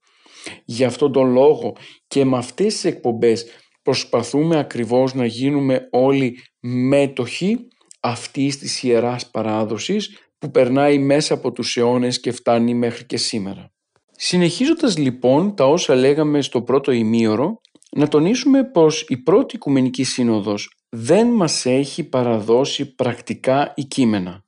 Γι' 0.65 0.83
αυτόν 0.83 1.11
τον 1.11 1.31
λόγο 1.31 1.75
και 2.07 2.25
με 2.25 2.37
αυτές 2.37 2.73
τις 2.73 2.85
εκπομπές 2.85 3.45
προσπαθούμε 3.81 4.57
ακριβώς 4.57 5.13
να 5.13 5.25
γίνουμε 5.25 5.87
όλοι 5.91 6.37
μέτοχοι 6.59 7.57
αυτής 7.99 8.57
της 8.57 8.83
ιεράς 8.83 9.29
παράδοσης 9.29 10.17
που 10.37 10.51
περνάει 10.51 10.97
μέσα 10.97 11.33
από 11.33 11.51
τους 11.51 11.77
αιώνες 11.77 12.19
και 12.19 12.31
φτάνει 12.31 12.73
μέχρι 12.73 13.05
και 13.05 13.17
σήμερα. 13.17 13.71
Συνεχίζοντας 14.11 14.97
λοιπόν 14.97 15.55
τα 15.55 15.65
όσα 15.65 15.95
λέγαμε 15.95 16.41
στο 16.41 16.61
πρώτο 16.61 16.91
ημίωρο, 16.91 17.61
να 17.91 18.07
τονίσουμε 18.07 18.63
πως 18.63 19.05
η 19.07 19.17
πρώτη 19.17 19.55
Οικουμενική 19.55 20.03
Σύνοδος 20.03 20.76
δεν 20.89 21.27
μας 21.27 21.65
έχει 21.65 22.03
παραδώσει 22.03 22.95
πρακτικά 22.95 23.73
η 23.75 23.83
κείμενα. 23.83 24.45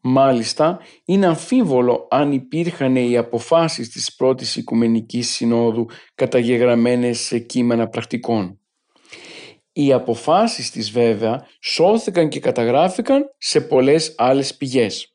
Μάλιστα, 0.00 0.78
είναι 1.04 1.26
αμφίβολο 1.26 2.06
αν 2.10 2.32
υπήρχαν 2.32 2.96
οι 2.96 3.16
αποφάσεις 3.16 3.88
της 3.88 4.14
πρώτης 4.14 4.56
Οικουμενικής 4.56 5.30
Συνόδου 5.30 5.86
καταγεγραμμένες 6.14 7.20
σε 7.20 7.38
κείμενα 7.38 7.88
πρακτικών. 7.88 8.60
Οι 9.72 9.92
αποφάσεις 9.92 10.70
της 10.70 10.90
βέβαια 10.90 11.46
σώθηκαν 11.60 12.28
και 12.28 12.40
καταγράφηκαν 12.40 13.34
σε 13.38 13.60
πολλές 13.60 14.14
άλλες 14.16 14.56
πηγές. 14.56 15.14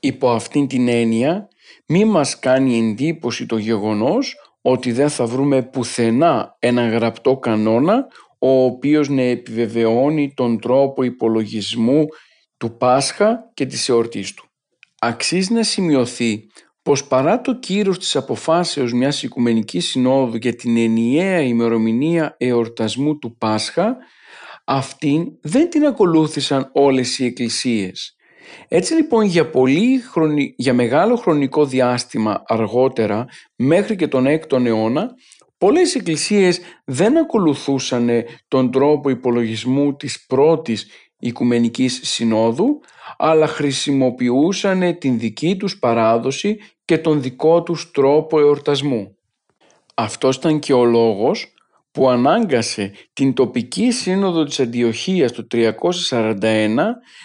Υπό 0.00 0.30
αυτήν 0.30 0.66
την 0.66 0.88
έννοια 0.88 1.48
μη 1.86 2.04
μας 2.04 2.38
κάνει 2.38 2.78
εντύπωση 2.78 3.46
το 3.46 3.56
γεγονός 3.56 4.34
ότι 4.60 4.92
δεν 4.92 5.08
θα 5.08 5.26
βρούμε 5.26 5.62
πουθενά 5.62 6.56
ένα 6.58 6.88
γραπτό 6.88 7.36
κανόνα 7.36 8.06
ο 8.38 8.64
οποίος 8.64 9.08
να 9.08 9.22
επιβεβαιώνει 9.22 10.32
τον 10.34 10.60
τρόπο 10.60 11.02
υπολογισμού 11.02 12.04
του 12.56 12.76
Πάσχα 12.76 13.50
και 13.54 13.66
της 13.66 13.88
εορτής 13.88 14.34
του. 14.34 14.48
Αξίζει 14.98 15.52
να 15.52 15.62
σημειωθεί 15.62 16.46
πως 16.82 17.06
παρά 17.06 17.40
το 17.40 17.58
κύρος 17.58 17.98
της 17.98 18.16
αποφάσεως 18.16 18.92
μιας 18.92 19.22
Οικουμενικής 19.22 19.88
Συνόδου 19.88 20.36
για 20.36 20.54
την 20.54 20.76
ενιαία 20.76 21.40
ημερομηνία 21.40 22.34
εορτασμού 22.38 23.18
του 23.18 23.36
Πάσχα, 23.36 23.96
αυτήν 24.64 25.26
δεν 25.40 25.70
την 25.70 25.86
ακολούθησαν 25.86 26.70
όλες 26.72 27.18
οι 27.18 27.24
εκκλησίες. 27.24 28.16
Έτσι 28.68 28.94
λοιπόν 28.94 29.24
για, 29.24 29.50
πολύ 29.50 30.02
για 30.56 30.74
μεγάλο 30.74 31.16
χρονικό 31.16 31.66
διάστημα 31.66 32.42
αργότερα, 32.46 33.24
μέχρι 33.56 33.96
και 33.96 34.08
τον 34.08 34.26
6ο 34.26 34.64
αιώνα, 34.64 35.10
πολλές 35.58 35.94
εκκλησίες 35.94 36.60
δεν 36.84 37.16
ακολουθούσαν 37.18 38.10
τον 38.48 38.70
τρόπο 38.70 39.10
υπολογισμού 39.10 39.96
της 39.96 40.26
πρώτης 40.26 40.86
Οικουμενικής 41.18 42.00
Συνόδου, 42.02 42.80
αλλά 43.16 43.46
χρησιμοποιούσαν 43.46 44.98
την 44.98 45.18
δική 45.18 45.56
τους 45.56 45.78
παράδοση 45.78 46.58
και 46.84 46.98
τον 46.98 47.22
δικό 47.22 47.62
τους 47.62 47.90
τρόπο 47.90 48.40
εορτασμού. 48.40 49.16
Αυτός 49.94 50.36
ήταν 50.36 50.58
και 50.58 50.72
ο 50.72 50.84
λόγος 50.84 51.54
που 51.90 52.08
ανάγκασε 52.08 52.92
την 53.12 53.34
τοπική 53.34 53.90
σύνοδο 53.90 54.44
της 54.44 54.60
Αντιοχίας 54.60 55.32
του 55.32 55.46
341 55.50 56.76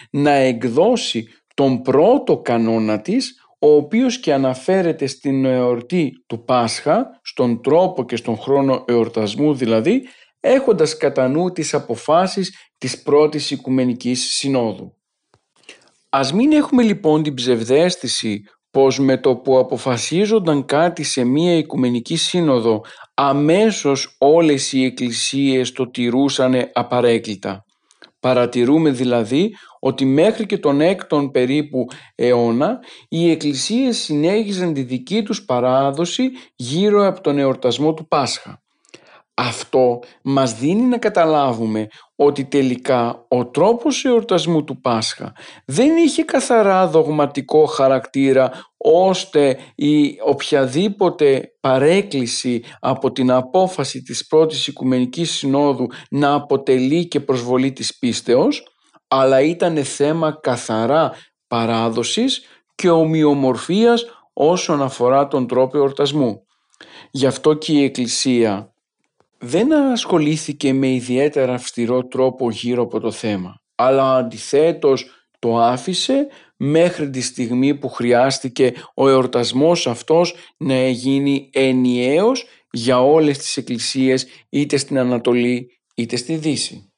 να 0.10 0.32
εκδώσει 0.32 1.28
τον 1.54 1.82
πρώτο 1.82 2.38
κανόνα 2.38 3.02
της, 3.02 3.44
ο 3.60 3.76
οποίος 3.76 4.19
και 4.19 4.34
αναφέρεται 4.34 5.08
στην 5.08 5.45
εορτή 5.45 6.12
του 6.28 6.43
Πάσχα, 6.43 7.19
στον 7.24 7.62
τρόπο 7.62 8.06
και 8.06 8.15
στον 8.15 8.38
χρόνο 8.38 8.84
εορτασμού 8.88 9.54
δηλαδή, 9.54 10.08
έχοντας 10.39 10.98
κατά 10.98 11.28
νου 11.28 11.52
τις 11.52 11.74
αποφάσεις 11.74 12.56
της 12.78 13.02
πρώτης 13.02 13.52
Οικουμενικής 13.52 14.36
Συνόδου. 14.36 14.93
Ας 16.10 16.34
μην 16.34 16.52
έχουμε 16.52 16.84
λοιπόν 16.84 17.24
την 17.24 17.34
ψευδέστηση 17.34 18.43
πως 18.72 19.00
με 19.00 19.17
το 19.17 19.36
που 19.36 19.58
αποφασίζονταν 19.58 20.65
κάτι 20.65 21.04
σε 21.04 21.24
μία 21.24 21.58
Οικουμενική 21.58 22.15
Σύνοδο 22.15 22.82
αμέσως 23.13 24.15
όλες 24.19 24.74
οι 24.74 24.84
εκκλησίες 24.84 25.72
το 25.72 25.89
τηρούσαν 25.89 26.69
απαρέκλητα. 26.74 27.63
Παρατηρούμε 28.19 28.89
δηλαδή 28.89 29.55
ότι 29.79 30.05
μέχρι 30.05 30.45
και 30.45 30.58
τον 30.58 30.82
έκτον 30.82 31.32
περίπου 31.32 31.86
αιώνα 32.15 32.79
οι 33.10 33.32
εκκλησίες 33.32 33.97
συνέχιζαν 33.97 34.73
τη 34.73 34.82
δική 34.82 35.23
τους 35.23 35.45
παράδοση 35.45 36.32
γύρω 36.55 37.08
από 37.08 37.21
τον 37.21 37.38
εορτασμό 37.38 37.93
του 37.93 38.08
Πάσχα. 38.08 38.62
Αυτό 39.41 39.99
μας 40.23 40.54
δίνει 40.54 40.82
να 40.82 40.97
καταλάβουμε 40.97 41.88
ότι 42.15 42.45
τελικά 42.45 43.25
ο 43.28 43.45
τρόπος 43.45 44.06
εορτασμού 44.06 44.63
του 44.63 44.82
Πάσχα 44.82 45.34
δεν 45.65 45.97
είχε 45.97 46.23
καθαρά 46.23 46.88
δογματικό 46.88 47.65
χαρακτήρα 47.65 48.52
ώστε 48.78 49.58
η 49.75 50.17
οποιαδήποτε 50.25 51.52
παρέκκληση 51.60 52.63
από 52.80 53.12
την 53.12 53.32
απόφαση 53.32 54.02
της 54.02 54.28
πρώτης 54.28 54.67
Οικουμενικής 54.67 55.32
Συνόδου 55.32 55.88
να 56.10 56.34
αποτελεί 56.34 57.08
και 57.08 57.19
προσβολή 57.19 57.71
της 57.71 57.97
πίστεως 57.97 58.63
αλλά 59.08 59.41
ήταν 59.41 59.84
θέμα 59.84 60.39
καθαρά 60.41 61.12
παράδοσης 61.47 62.41
και 62.75 62.89
ομοιομορφίας 62.89 64.06
όσον 64.34 64.82
αφορά 64.82 65.28
τον 65.28 65.47
τρόπο 65.47 65.78
εορτασμού. 65.78 66.43
Γι' 67.12 67.25
αυτό 67.25 67.54
και 67.54 67.73
η 67.73 67.84
Εκκλησία 67.84 68.68
δεν 69.39 69.73
ασχολήθηκε 69.73 70.73
με 70.73 70.93
ιδιαίτερα 70.93 71.54
αυστηρό 71.54 72.06
τρόπο 72.06 72.52
γύρω 72.52 72.84
από 72.84 72.99
το 72.99 73.12
θέμα, 73.12 73.62
αλλά 73.75 74.15
αντιθέτως 74.15 75.06
το 75.39 75.58
άφησε 75.58 76.28
μέχρι 76.58 77.10
τη 77.10 77.21
στιγμή 77.21 77.75
που 77.75 77.89
χρειάστηκε 77.89 78.73
ο 78.93 79.10
εορτασμός 79.10 79.88
αυτός 79.88 80.36
να 80.58 80.88
γίνει 80.88 81.49
ενιαίος 81.54 82.45
για 82.71 83.02
όλες 83.02 83.38
τις 83.38 83.58
εκκλησίες 83.58 84.28
είτε 84.49 84.78
στην 84.78 84.97
Ανατολή 84.97 85.80
είτε 85.95 86.15
στη 86.15 86.36
Δύση. 86.36 86.91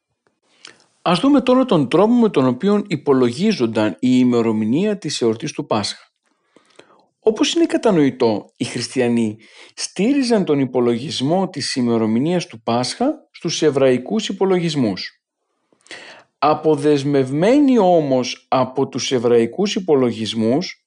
Ας 1.02 1.20
δούμε 1.20 1.42
τώρα 1.42 1.66
τον 1.66 1.90
τρόπο 1.90 2.14
με 2.14 2.30
τον 2.30 2.48
οποίο 2.48 2.84
υπολογίζονταν 2.88 3.90
η 4.00 4.10
ημερομηνία 4.12 4.98
της 4.98 5.22
εορτής 5.22 5.52
του 5.52 5.66
Πάσχα. 5.66 6.11
Όπως 7.24 7.54
είναι 7.54 7.66
κατανοητό, 7.66 8.46
οι 8.58 8.64
χριστιανοί 8.64 9.38
στήριζαν 9.74 10.46
τον 10.46 10.60
υπολογισμό 10.60 11.50
της 11.50 11.76
ημερομηνίας 11.76 12.46
του 12.46 12.62
Πάσχα 12.62 13.28
στους 13.32 13.62
εβραϊκούς 13.62 14.30
υπολογισμούς. 14.30 15.22
Αποδεσμευμένοι 16.38 17.78
όμως 17.78 18.46
από 18.50 18.88
τους 18.88 19.12
εβραϊκούς 19.12 19.76
υπολογισμούς 19.76 20.86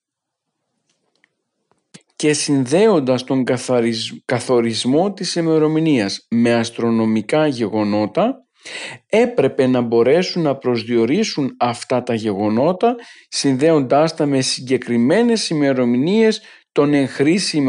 και 2.17 2.33
συνδέοντας 2.33 3.25
τον 3.25 3.45
καθορισμό 4.25 5.13
της 5.13 5.35
ημερομηνίας 5.35 6.27
με 6.31 6.55
αστρονομικά 6.55 7.47
γεγονότα, 7.47 8.44
έπρεπε 9.09 9.67
να 9.67 9.81
μπορέσουν 9.81 10.43
να 10.43 10.57
προσδιορίσουν 10.57 11.57
αυτά 11.59 12.03
τα 12.03 12.15
γεγονότα 12.15 12.95
συνδέοντάς 13.29 14.15
τα 14.15 14.27
με 14.27 14.41
συγκεκριμένες 14.41 15.49
ημερομηνίες 15.49 16.43
των 16.73 16.95
εγχρήσι 16.95 17.65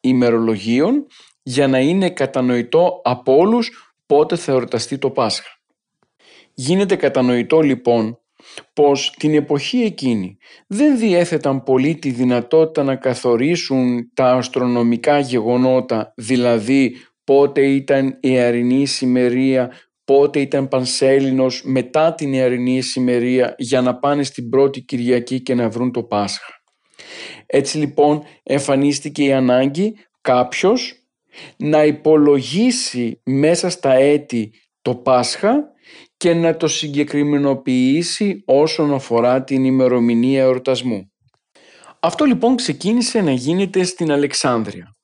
ημερολογίων 0.00 1.06
για 1.42 1.68
να 1.68 1.78
είναι 1.78 2.10
κατανοητό 2.10 3.00
από 3.04 3.36
όλους 3.36 3.94
πότε 4.06 4.36
θα 4.36 4.52
εορταστεί 4.52 4.98
το 4.98 5.10
Πάσχα. 5.10 5.58
Γίνεται 6.54 6.96
κατανοητό 6.96 7.60
λοιπόν 7.60 8.18
πως 8.72 9.14
την 9.18 9.34
εποχή 9.34 9.80
εκείνη 9.80 10.36
δεν 10.66 10.98
διέθεταν 10.98 11.62
πολύ 11.62 11.94
τη 11.94 12.10
δυνατότητα 12.10 12.82
να 12.82 12.96
καθορίσουν 12.96 14.10
τα 14.14 14.32
αστρονομικά 14.32 15.18
γεγονότα, 15.18 16.12
δηλαδή 16.16 16.96
πότε 17.24 17.66
ήταν 17.66 18.18
η 18.20 18.38
αρινή 18.38 18.86
σημερία, 18.86 19.72
πότε 20.10 20.40
ήταν 20.40 20.68
Πανσέλινος 20.68 21.62
μετά 21.64 22.14
την 22.14 22.32
ιαρινή 22.32 22.80
σημερία 22.80 23.54
για 23.58 23.80
να 23.80 23.98
πάνε 23.98 24.22
στην 24.22 24.48
πρώτη 24.48 24.80
Κυριακή 24.80 25.42
και 25.42 25.54
να 25.54 25.68
βρουν 25.68 25.92
το 25.92 26.02
Πάσχα. 26.02 26.62
Έτσι 27.46 27.78
λοιπόν 27.78 28.22
εμφανίστηκε 28.42 29.24
η 29.24 29.32
ανάγκη 29.32 29.94
κάποιος 30.20 30.94
να 31.56 31.84
υπολογίσει 31.84 33.20
μέσα 33.24 33.70
στα 33.70 33.92
έτη 33.92 34.52
το 34.82 34.94
Πάσχα 34.94 35.64
και 36.16 36.34
να 36.34 36.56
το 36.56 36.68
συγκεκριμενοποιήσει 36.68 38.42
όσον 38.46 38.94
αφορά 38.94 39.44
την 39.44 39.64
ημερομηνία 39.64 40.42
εορτασμού. 40.42 41.12
Αυτό 42.00 42.24
λοιπόν 42.24 42.56
ξεκίνησε 42.56 43.20
να 43.20 43.32
γίνεται 43.32 43.82
στην 43.82 44.12
Αλεξάνδρεια. 44.12 44.94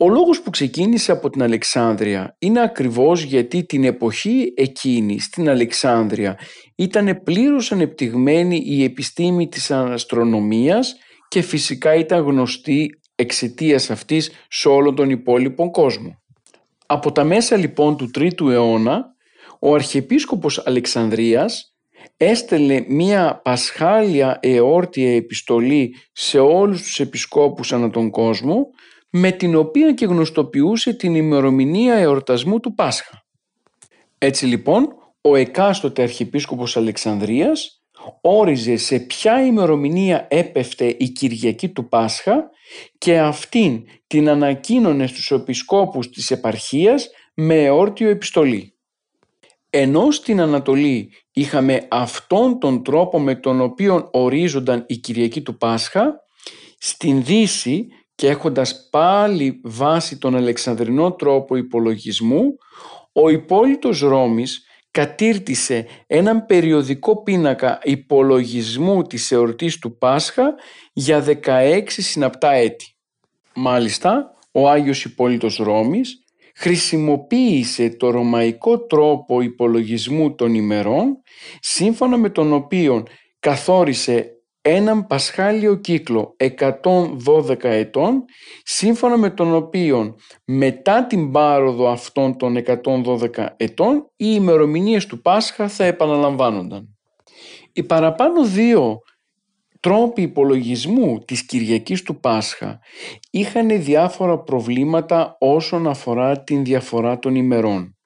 Ο 0.00 0.08
λόγος 0.08 0.42
που 0.42 0.50
ξεκίνησε 0.50 1.12
από 1.12 1.30
την 1.30 1.42
Αλεξάνδρεια 1.42 2.36
είναι 2.38 2.60
ακριβώς 2.60 3.22
γιατί 3.22 3.64
την 3.64 3.84
εποχή 3.84 4.52
εκείνη 4.56 5.20
στην 5.20 5.48
Αλεξάνδρεια 5.48 6.38
ήταν 6.76 7.22
πλήρως 7.24 7.72
ανεπτυγμένη 7.72 8.62
η 8.66 8.84
επιστήμη 8.84 9.48
της 9.48 9.70
αστρονομίας 9.70 10.94
και 11.28 11.42
φυσικά 11.42 11.94
ήταν 11.94 12.24
γνωστή 12.24 13.00
εξαιτίας 13.14 13.90
αυτής 13.90 14.30
σε 14.48 14.68
όλο 14.68 14.94
τον 14.94 15.10
υπόλοιπο 15.10 15.70
κόσμο. 15.70 16.22
Από 16.86 17.12
τα 17.12 17.24
μέσα 17.24 17.56
λοιπόν 17.56 17.96
του 17.96 18.10
3ου 18.18 18.50
αιώνα, 18.50 19.04
ο 19.60 19.74
Αρχιεπίσκοπος 19.74 20.66
Αλεξανδρίας 20.66 21.74
έστελνε 22.16 22.84
μία 22.88 23.40
πασχάλια 23.44 24.38
εόρτια 24.42 25.14
επιστολή 25.14 25.94
σε 26.12 26.38
όλους 26.38 26.82
τους 26.82 27.00
επισκόπους 27.00 27.72
ανά 27.72 27.90
τον 27.90 28.10
κόσμο 28.10 28.66
με 29.10 29.30
την 29.30 29.54
οποία 29.54 29.92
και 29.92 30.06
γνωστοποιούσε 30.06 30.92
την 30.92 31.14
ημερομηνία 31.14 31.94
εορτασμού 31.94 32.60
του 32.60 32.74
Πάσχα. 32.74 33.26
Έτσι 34.18 34.46
λοιπόν, 34.46 34.88
ο 35.20 35.36
εκάστοτε 35.36 36.02
Αρχιεπίσκοπος 36.02 36.76
Αλεξανδρίας 36.76 37.82
όριζε 38.20 38.76
σε 38.76 38.98
ποια 38.98 39.44
ημερομηνία 39.46 40.26
έπεφτε 40.30 40.86
η 40.98 41.08
Κυριακή 41.08 41.68
του 41.68 41.88
Πάσχα 41.88 42.50
και 42.98 43.18
αυτήν 43.18 43.84
την 44.06 44.28
ανακοίνωνε 44.28 45.06
στους 45.06 45.30
επισκόπους 45.30 46.10
της 46.10 46.30
επαρχίας 46.30 47.08
με 47.34 47.64
εόρτιο 47.64 48.08
επιστολή. 48.08 48.72
Ενώ 49.70 50.10
στην 50.10 50.40
Ανατολή 50.40 51.12
είχαμε 51.32 51.86
αυτόν 51.90 52.58
τον 52.58 52.82
τρόπο 52.82 53.20
με 53.20 53.34
τον 53.34 53.60
οποίο 53.60 54.08
ορίζονταν 54.12 54.84
η 54.88 54.96
Κυριακή 54.96 55.42
του 55.42 55.56
Πάσχα, 55.56 56.20
στην 56.78 57.24
Δύση 57.24 57.86
και 58.18 58.28
έχοντας 58.28 58.88
πάλι 58.90 59.60
βάση 59.64 60.18
τον 60.18 60.36
Αλεξανδρινό 60.36 61.12
τρόπο 61.12 61.56
υπολογισμού, 61.56 62.56
ο 63.12 63.28
υπόλοιπος 63.28 64.00
Ρώμης 64.00 64.64
κατήρτισε 64.90 65.86
έναν 66.06 66.46
περιοδικό 66.46 67.22
πίνακα 67.22 67.78
υπολογισμού 67.82 69.02
της 69.02 69.32
εορτής 69.32 69.78
του 69.78 69.98
Πάσχα 69.98 70.54
για 70.92 71.24
16 71.44 71.82
συναπτά 71.86 72.52
έτη. 72.52 72.96
Μάλιστα, 73.54 74.36
ο 74.52 74.68
Άγιος 74.68 75.04
Υπόλοιπος 75.04 75.56
Ρώμης 75.56 76.24
χρησιμοποίησε 76.54 77.90
το 77.90 78.10
ρωμαϊκό 78.10 78.78
τρόπο 78.78 79.40
υπολογισμού 79.40 80.34
των 80.34 80.54
ημερών 80.54 81.22
σύμφωνα 81.60 82.16
με 82.16 82.30
τον 82.30 82.52
οποίο 82.52 83.02
καθόρισε 83.40 84.37
έναν 84.60 85.06
πασχάλιο 85.06 85.74
κύκλο 85.74 86.36
112 86.36 87.64
ετών 87.64 88.24
σύμφωνα 88.62 89.16
με 89.16 89.30
τον 89.30 89.54
οποίο 89.54 90.16
μετά 90.44 91.06
την 91.06 91.30
πάροδο 91.30 91.88
αυτών 91.88 92.36
των 92.36 92.56
112 92.82 93.46
ετών 93.56 93.96
οι 94.16 94.26
ημερομηνίες 94.34 95.06
του 95.06 95.20
Πάσχα 95.20 95.68
θα 95.68 95.84
επαναλαμβάνονταν. 95.84 96.98
Οι 97.72 97.82
παραπάνω 97.82 98.44
δύο 98.44 98.98
τρόποι 99.80 100.22
υπολογισμού 100.22 101.18
της 101.18 101.46
Κυριακής 101.46 102.02
του 102.02 102.20
Πάσχα 102.20 102.80
είχαν 103.30 103.82
διάφορα 103.82 104.38
προβλήματα 104.38 105.36
όσον 105.38 105.86
αφορά 105.86 106.42
την 106.42 106.64
διαφορά 106.64 107.18
των 107.18 107.34
ημερών. 107.34 107.97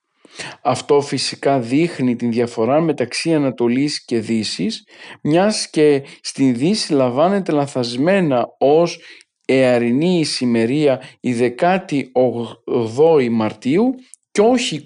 Αυτό 0.62 1.01
φυσικά 1.01 1.59
δείχνει 1.59 2.16
την 2.16 2.30
διαφορά 2.30 2.80
μεταξύ 2.80 3.35
Ανατολής 3.35 4.05
και 4.05 4.18
Δύσης, 4.18 4.87
μιας 5.22 5.70
και 5.70 6.03
στη 6.20 6.53
Δύση 6.53 6.93
λαμβάνεται 6.93 7.53
λαθασμένα 7.53 8.47
ως 8.59 8.99
εαρινή 9.45 10.18
ησημερία 10.18 11.03
η 11.20 11.55
18η 11.59 13.28
Μαρτίου 13.30 13.95
και 14.30 14.41
όχι 14.41 14.80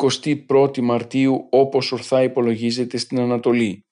21η 0.49 0.81
Μαρτίου 0.81 1.47
όπως 1.51 1.93
ορθά 1.93 2.23
υπολογίζεται 2.23 2.97
στην 2.97 3.21
Ανατολή. 3.21 3.85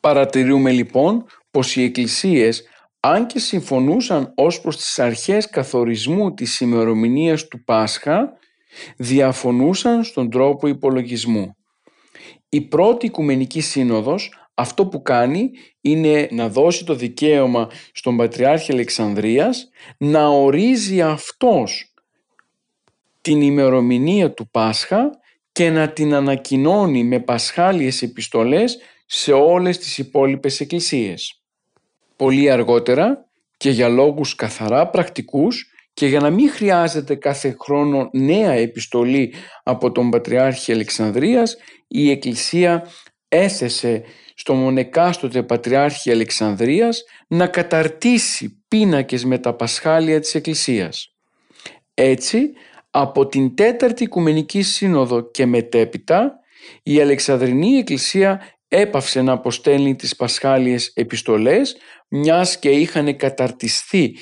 Παρατηρούμε 0.00 0.70
λοιπόν 0.70 1.24
πως 1.50 1.76
οι 1.76 1.82
εκκλησίες 1.82 2.68
αν 3.00 3.26
και 3.26 3.38
συμφωνούσαν 3.38 4.32
ως 4.36 4.60
προς 4.60 4.76
τις 4.76 4.98
αρχές 4.98 5.50
καθορισμού 5.50 6.34
της 6.34 6.60
ημερομηνίας 6.60 7.48
του 7.48 7.64
Πάσχα 7.64 8.32
διαφωνούσαν 8.96 10.04
στον 10.04 10.30
τρόπο 10.30 10.66
υπολογισμού. 10.66 11.56
Η 12.48 12.60
πρώτη 12.60 13.06
Οικουμενική 13.06 13.60
Σύνοδος 13.60 14.32
αυτό 14.54 14.86
που 14.86 15.02
κάνει 15.02 15.50
είναι 15.80 16.28
να 16.30 16.48
δώσει 16.48 16.84
το 16.84 16.94
δικαίωμα 16.94 17.70
στον 17.92 18.16
Πατριάρχη 18.16 18.72
Αλεξανδρίας 18.72 19.68
να 19.96 20.26
ορίζει 20.26 21.02
αυτός 21.02 21.92
την 23.20 23.40
ημερομηνία 23.40 24.32
του 24.32 24.48
Πάσχα 24.50 25.10
και 25.52 25.70
να 25.70 25.88
την 25.88 26.14
ανακοινώνει 26.14 27.04
με 27.04 27.20
πασχάλιες 27.20 28.02
επιστολές 28.02 28.78
σε 29.06 29.32
όλες 29.32 29.78
τις 29.78 29.98
υπόλοιπες 29.98 30.60
εκκλησίες. 30.60 31.42
Πολύ 32.16 32.50
αργότερα 32.50 33.26
και 33.56 33.70
για 33.70 33.88
λόγους 33.88 34.34
καθαρά 34.34 34.88
πρακτικούς 34.88 35.73
και 35.94 36.06
για 36.06 36.20
να 36.20 36.30
μην 36.30 36.50
χρειάζεται 36.50 37.14
κάθε 37.14 37.56
χρόνο 37.60 38.08
νέα 38.12 38.52
επιστολή 38.52 39.34
από 39.62 39.92
τον 39.92 40.10
Πατριάρχη 40.10 40.72
Αλεξανδρίας, 40.72 41.56
η 41.88 42.10
Εκκλησία 42.10 42.88
έθεσε 43.28 44.02
στο 44.34 44.54
μονεκάστοτε 44.54 45.42
Πατριάρχη 45.42 46.10
Αλεξανδρίας 46.10 47.04
να 47.28 47.46
καταρτήσει 47.46 48.64
πίνακες 48.68 49.24
με 49.24 49.38
τα 49.38 49.54
πασχάλια 49.54 50.20
της 50.20 50.34
Εκκλησίας. 50.34 51.14
Έτσι, 51.94 52.50
από 52.90 53.26
την 53.26 53.54
Τέταρτη 53.54 54.02
Οικουμενική 54.02 54.62
Σύνοδο 54.62 55.30
και 55.30 55.46
μετέπειτα, 55.46 56.38
η 56.82 57.00
Αλεξανδρινή 57.00 57.76
Εκκλησία 57.76 58.40
έπαυσε 58.68 59.22
να 59.22 59.32
αποστέλνει 59.32 59.96
τις 59.96 60.16
πασχάλιες 60.16 60.92
επιστολές 60.94 61.76
μιας 62.08 62.58
και 62.58 62.70
είχαν 62.70 63.16
καταρτιστεί 63.16 64.16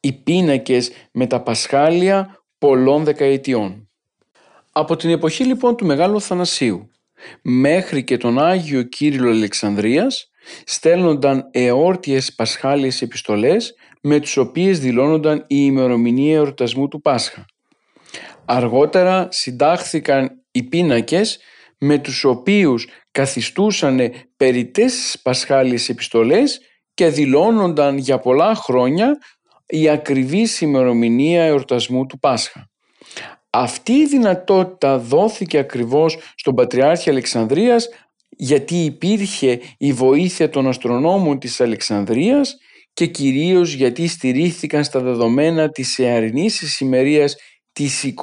οι 0.00 0.12
πίνακες 0.12 0.90
με 1.12 1.26
τα 1.26 1.42
πασχάλια 1.42 2.44
πολλών 2.58 3.04
δεκαετιών. 3.04 3.88
Από 4.72 4.96
την 4.96 5.10
εποχή 5.10 5.44
λοιπόν 5.44 5.76
του 5.76 5.86
Μεγάλου 5.86 6.20
Θανασίου 6.20 6.90
μέχρι 7.42 8.04
και 8.04 8.16
τον 8.16 8.38
Άγιο 8.38 8.82
Κύριλο 8.82 9.30
Αλεξανδρίας 9.30 10.30
στέλνονταν 10.64 11.48
εόρτιες 11.50 12.34
πασχάλιες 12.34 13.02
επιστολές 13.02 13.74
με 14.02 14.20
τις 14.20 14.36
οποίες 14.36 14.78
δηλώνονταν 14.78 15.38
η 15.38 15.44
ημερομηνία 15.48 16.36
εορτασμού 16.36 16.88
του 16.88 17.00
Πάσχα. 17.00 17.44
Αργότερα 18.44 19.28
συντάχθηκαν 19.30 20.44
οι 20.50 20.62
πίνακες 20.62 21.38
με 21.78 21.98
τους 21.98 22.24
οποίους 22.24 22.88
καθιστούσαν 23.10 24.12
περιττές 24.36 25.20
πασχάλιες 25.22 25.88
επιστολές 25.88 26.60
και 26.94 27.08
δηλώνονταν 27.08 27.98
για 27.98 28.18
πολλά 28.18 28.54
χρόνια 28.54 29.18
η 29.70 29.88
ακριβή 29.88 30.46
ημερομηνία 30.60 31.44
εορτασμού 31.44 32.06
του 32.06 32.18
Πάσχα. 32.18 32.70
Αυτή 33.50 33.92
η 33.92 34.06
δυνατότητα 34.06 34.98
δόθηκε 34.98 35.58
ακριβώς 35.58 36.18
στον 36.34 36.54
Πατριάρχη 36.54 37.10
Αλεξανδρίας 37.10 37.88
γιατί 38.28 38.84
υπήρχε 38.84 39.60
η 39.78 39.92
βοήθεια 39.92 40.48
των 40.50 40.68
αστρονόμων 40.68 41.38
της 41.38 41.60
Αλεξανδρίας 41.60 42.56
και 42.92 43.06
κυρίως 43.06 43.72
γιατί 43.72 44.06
στηρίχθηκαν 44.06 44.84
στα 44.84 45.00
δεδομένα 45.00 45.68
της 45.70 45.98
εαρινής 45.98 46.60
ησημερίας 46.60 47.36
της 47.72 48.14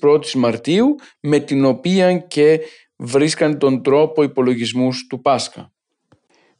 21ης 0.00 0.32
Μαρτίου 0.34 0.94
με 1.20 1.38
την 1.38 1.64
οποία 1.64 2.18
και 2.18 2.60
βρίσκαν 2.96 3.58
τον 3.58 3.82
τρόπο 3.82 4.22
υπολογισμούς 4.22 5.06
του 5.06 5.20
Πάσχα. 5.20 5.73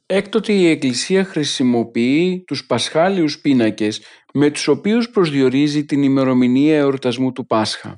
Έκτοτε 0.07 0.53
η 0.53 0.67
Εκκλησία 0.67 1.23
χρησιμοποιεί 1.23 2.43
τους 2.47 2.65
πασχάλιους 2.65 3.39
πίνακες 3.39 4.01
με 4.33 4.51
τους 4.51 4.67
οποίους 4.67 5.09
προσδιορίζει 5.09 5.85
την 5.85 6.03
ημερομηνία 6.03 6.77
εορτασμού 6.77 7.31
του 7.31 7.45
Πάσχα. 7.45 7.93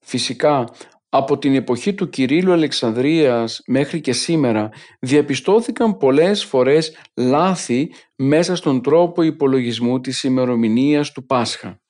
Φυσικά, 0.00 0.64
από 1.08 1.38
την 1.38 1.54
εποχή 1.54 1.94
του 1.94 2.08
Κυρίλου 2.08 2.52
Αλεξανδρίας 2.52 3.60
μέχρι 3.66 4.00
και 4.00 4.12
σήμερα 4.12 4.68
διαπιστώθηκαν 5.00 5.96
πολλές 5.96 6.44
φορές 6.44 6.96
λάθη 7.16 7.92
μέσα 8.16 8.56
στον 8.56 8.82
τρόπο 8.82 9.22
υπολογισμού 9.22 10.00
της 10.00 10.22
ημερομηνίας 10.22 11.12
του 11.12 11.26
Πάσχα. 11.26 11.80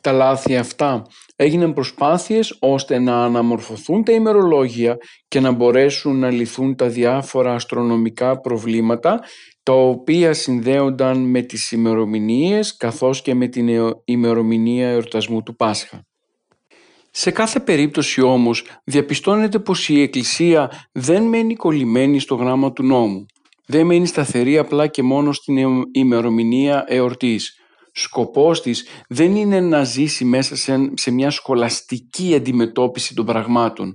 Τα 0.00 0.12
λάθη 0.12 0.56
αυτά 0.56 1.02
έγιναν 1.36 1.72
προσπάθειες 1.72 2.56
ώστε 2.60 2.98
να 2.98 3.24
αναμορφωθούν 3.24 4.04
τα 4.04 4.12
ημερολόγια 4.12 4.96
και 5.28 5.40
να 5.40 5.50
μπορέσουν 5.50 6.18
να 6.18 6.30
λυθούν 6.30 6.76
τα 6.76 6.88
διάφορα 6.88 7.54
αστρονομικά 7.54 8.40
προβλήματα 8.40 9.20
τα 9.62 9.72
οποία 9.72 10.32
συνδέονταν 10.32 11.18
με 11.18 11.42
τις 11.42 11.72
ημερομηνίες 11.72 12.76
καθώς 12.76 13.22
και 13.22 13.34
με 13.34 13.46
την 13.46 13.68
ημερομηνία 14.04 14.88
εορτασμού 14.88 15.42
του 15.42 15.56
Πάσχα. 15.56 16.06
Σε 17.10 17.30
κάθε 17.30 17.60
περίπτωση 17.60 18.20
όμως 18.20 18.66
διαπιστώνεται 18.84 19.58
πως 19.58 19.88
η 19.88 20.02
Εκκλησία 20.02 20.88
δεν 20.92 21.22
μένει 21.22 21.54
κολλημένη 21.54 22.18
στο 22.18 22.34
γράμμα 22.34 22.72
του 22.72 22.82
νόμου. 22.82 23.26
δεν 23.66 23.86
μένει 23.86 24.06
σταθερή 24.06 24.58
απλά 24.58 24.86
και 24.86 25.02
μόνο 25.02 25.32
στην 25.32 25.56
ημερομηνία 25.92 26.84
εορτής. 26.86 27.63
Σκοπός 27.96 28.62
της 28.62 28.86
δεν 29.08 29.36
είναι 29.36 29.60
να 29.60 29.84
ζήσει 29.84 30.24
μέσα 30.24 30.56
σε, 30.94 31.10
μια 31.10 31.30
σχολαστική 31.30 32.34
αντιμετώπιση 32.34 33.14
των 33.14 33.24
πραγμάτων. 33.24 33.92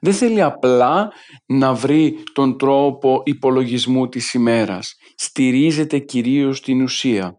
Δεν 0.00 0.12
θέλει 0.12 0.42
απλά 0.42 1.12
να 1.46 1.74
βρει 1.74 2.22
τον 2.32 2.58
τρόπο 2.58 3.22
υπολογισμού 3.24 4.08
της 4.08 4.34
ημέρας. 4.34 4.96
Στηρίζεται 5.14 5.98
κυρίως 5.98 6.56
στην 6.56 6.82
ουσία. 6.82 7.38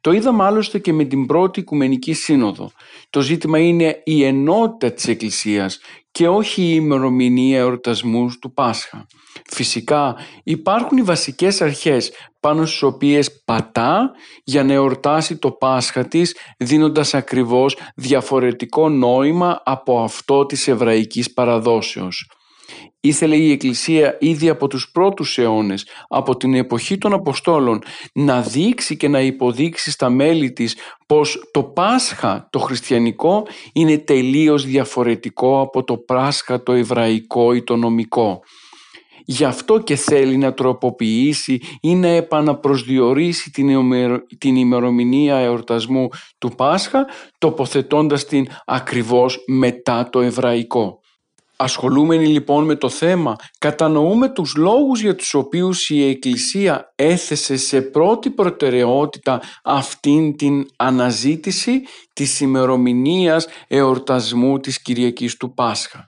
Το 0.00 0.12
είδαμε 0.12 0.44
άλλωστε 0.44 0.78
και 0.78 0.92
με 0.92 1.04
την 1.04 1.26
πρώτη 1.26 1.60
Οικουμενική 1.60 2.12
Σύνοδο. 2.12 2.70
Το 3.10 3.20
ζήτημα 3.20 3.58
είναι 3.58 4.02
η 4.04 4.24
ενότητα 4.24 4.92
της 4.92 5.08
Εκκλησίας 5.08 5.80
και 6.12 6.28
όχι 6.28 6.62
η 6.62 6.72
ημερομηνία 6.74 7.58
εορτασμούς 7.58 8.38
του 8.38 8.52
Πάσχα. 8.52 9.06
Φυσικά 9.50 10.16
υπάρχουν 10.42 10.98
οι 10.98 11.02
βασικές 11.02 11.60
αρχές 11.60 12.12
πάνω 12.40 12.66
στις 12.66 12.82
οποίες 12.82 13.42
πατά 13.44 14.10
για 14.44 14.64
να 14.64 14.72
εορτάσει 14.72 15.36
το 15.36 15.50
Πάσχα 15.50 16.08
της 16.08 16.36
δίνοντας 16.58 17.14
ακριβώς 17.14 17.76
διαφορετικό 17.96 18.88
νόημα 18.88 19.62
από 19.64 20.02
αυτό 20.02 20.46
της 20.46 20.68
εβραϊκής 20.68 21.32
παραδόσεως. 21.32 22.30
Ήθελε 23.00 23.36
η 23.36 23.50
Εκκλησία 23.50 24.16
ήδη 24.20 24.48
από 24.48 24.66
τους 24.66 24.90
πρώτους 24.90 25.38
αιώνες, 25.38 25.86
από 26.08 26.36
την 26.36 26.54
εποχή 26.54 26.98
των 26.98 27.12
Αποστόλων, 27.12 27.82
να 28.14 28.40
δείξει 28.40 28.96
και 28.96 29.08
να 29.08 29.20
υποδείξει 29.20 29.90
στα 29.90 30.10
μέλη 30.10 30.52
της 30.52 30.76
πως 31.06 31.48
το 31.52 31.62
Πάσχα 31.62 32.48
το 32.50 32.58
χριστιανικό 32.58 33.46
είναι 33.72 33.98
τελείως 33.98 34.64
διαφορετικό 34.66 35.60
από 35.60 35.84
το 35.84 35.96
Πάσχα 35.96 36.62
το 36.62 36.72
εβραϊκό 36.72 37.52
ή 37.52 37.62
το 37.62 37.76
νομικό. 37.76 38.42
Γι' 39.24 39.44
αυτό 39.44 39.78
και 39.78 39.96
θέλει 39.96 40.36
να 40.36 40.54
τροποποιήσει 40.54 41.60
ή 41.80 41.94
να 41.94 42.08
επαναπροσδιορίσει 42.08 43.50
την 44.38 44.56
ημερομηνία 44.56 45.36
εορτασμού 45.36 46.08
του 46.38 46.48
Πάσχα 46.56 47.06
τοποθετώντας 47.38 48.24
την 48.24 48.46
ακριβώς 48.64 49.38
μετά 49.46 50.08
το 50.10 50.20
εβραϊκό. 50.20 51.01
Ασχολούμενοι 51.62 52.26
λοιπόν 52.26 52.64
με 52.64 52.74
το 52.74 52.88
θέμα, 52.88 53.36
κατανοούμε 53.58 54.28
τους 54.28 54.54
λόγους 54.56 55.00
για 55.00 55.14
τους 55.14 55.34
οποίους 55.34 55.90
η 55.90 56.08
Εκκλησία 56.08 56.92
έθεσε 56.96 57.56
σε 57.56 57.82
πρώτη 57.82 58.30
προτεραιότητα 58.30 59.40
αυτήν 59.62 60.36
την 60.36 60.66
αναζήτηση 60.76 61.82
της 62.12 62.40
ημερομηνίας 62.40 63.46
εορτασμού 63.68 64.58
της 64.58 64.82
Κυριακής 64.82 65.36
του 65.36 65.54
Πάσχα. 65.54 66.04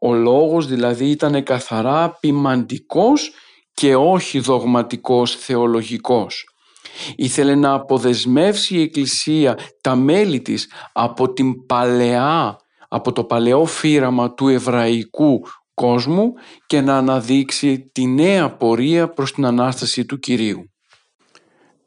Ο 0.00 0.14
λόγος 0.14 0.66
δηλαδή 0.66 1.10
ήταν 1.10 1.42
καθαρά 1.42 2.16
ποιμαντικός 2.20 3.30
και 3.74 3.94
όχι 3.96 4.38
δογματικός 4.38 5.36
θεολογικός. 5.36 6.44
Ήθελε 7.16 7.54
να 7.54 7.72
αποδεσμεύσει 7.72 8.76
η 8.76 8.82
Εκκλησία 8.82 9.58
τα 9.80 9.96
μέλη 9.96 10.40
της 10.40 10.70
από 10.92 11.32
την 11.32 11.66
παλαιά 11.66 12.56
από 12.92 13.12
το 13.12 13.24
παλαιό 13.24 13.64
φύραμα 13.64 14.34
του 14.34 14.48
εβραϊκού 14.48 15.40
κόσμου 15.74 16.32
και 16.66 16.80
να 16.80 16.96
αναδείξει 16.96 17.90
τη 17.92 18.06
νέα 18.06 18.56
πορεία 18.56 19.08
προς 19.08 19.32
την 19.32 19.44
Ανάσταση 19.44 20.04
του 20.04 20.18
Κυρίου. 20.18 20.70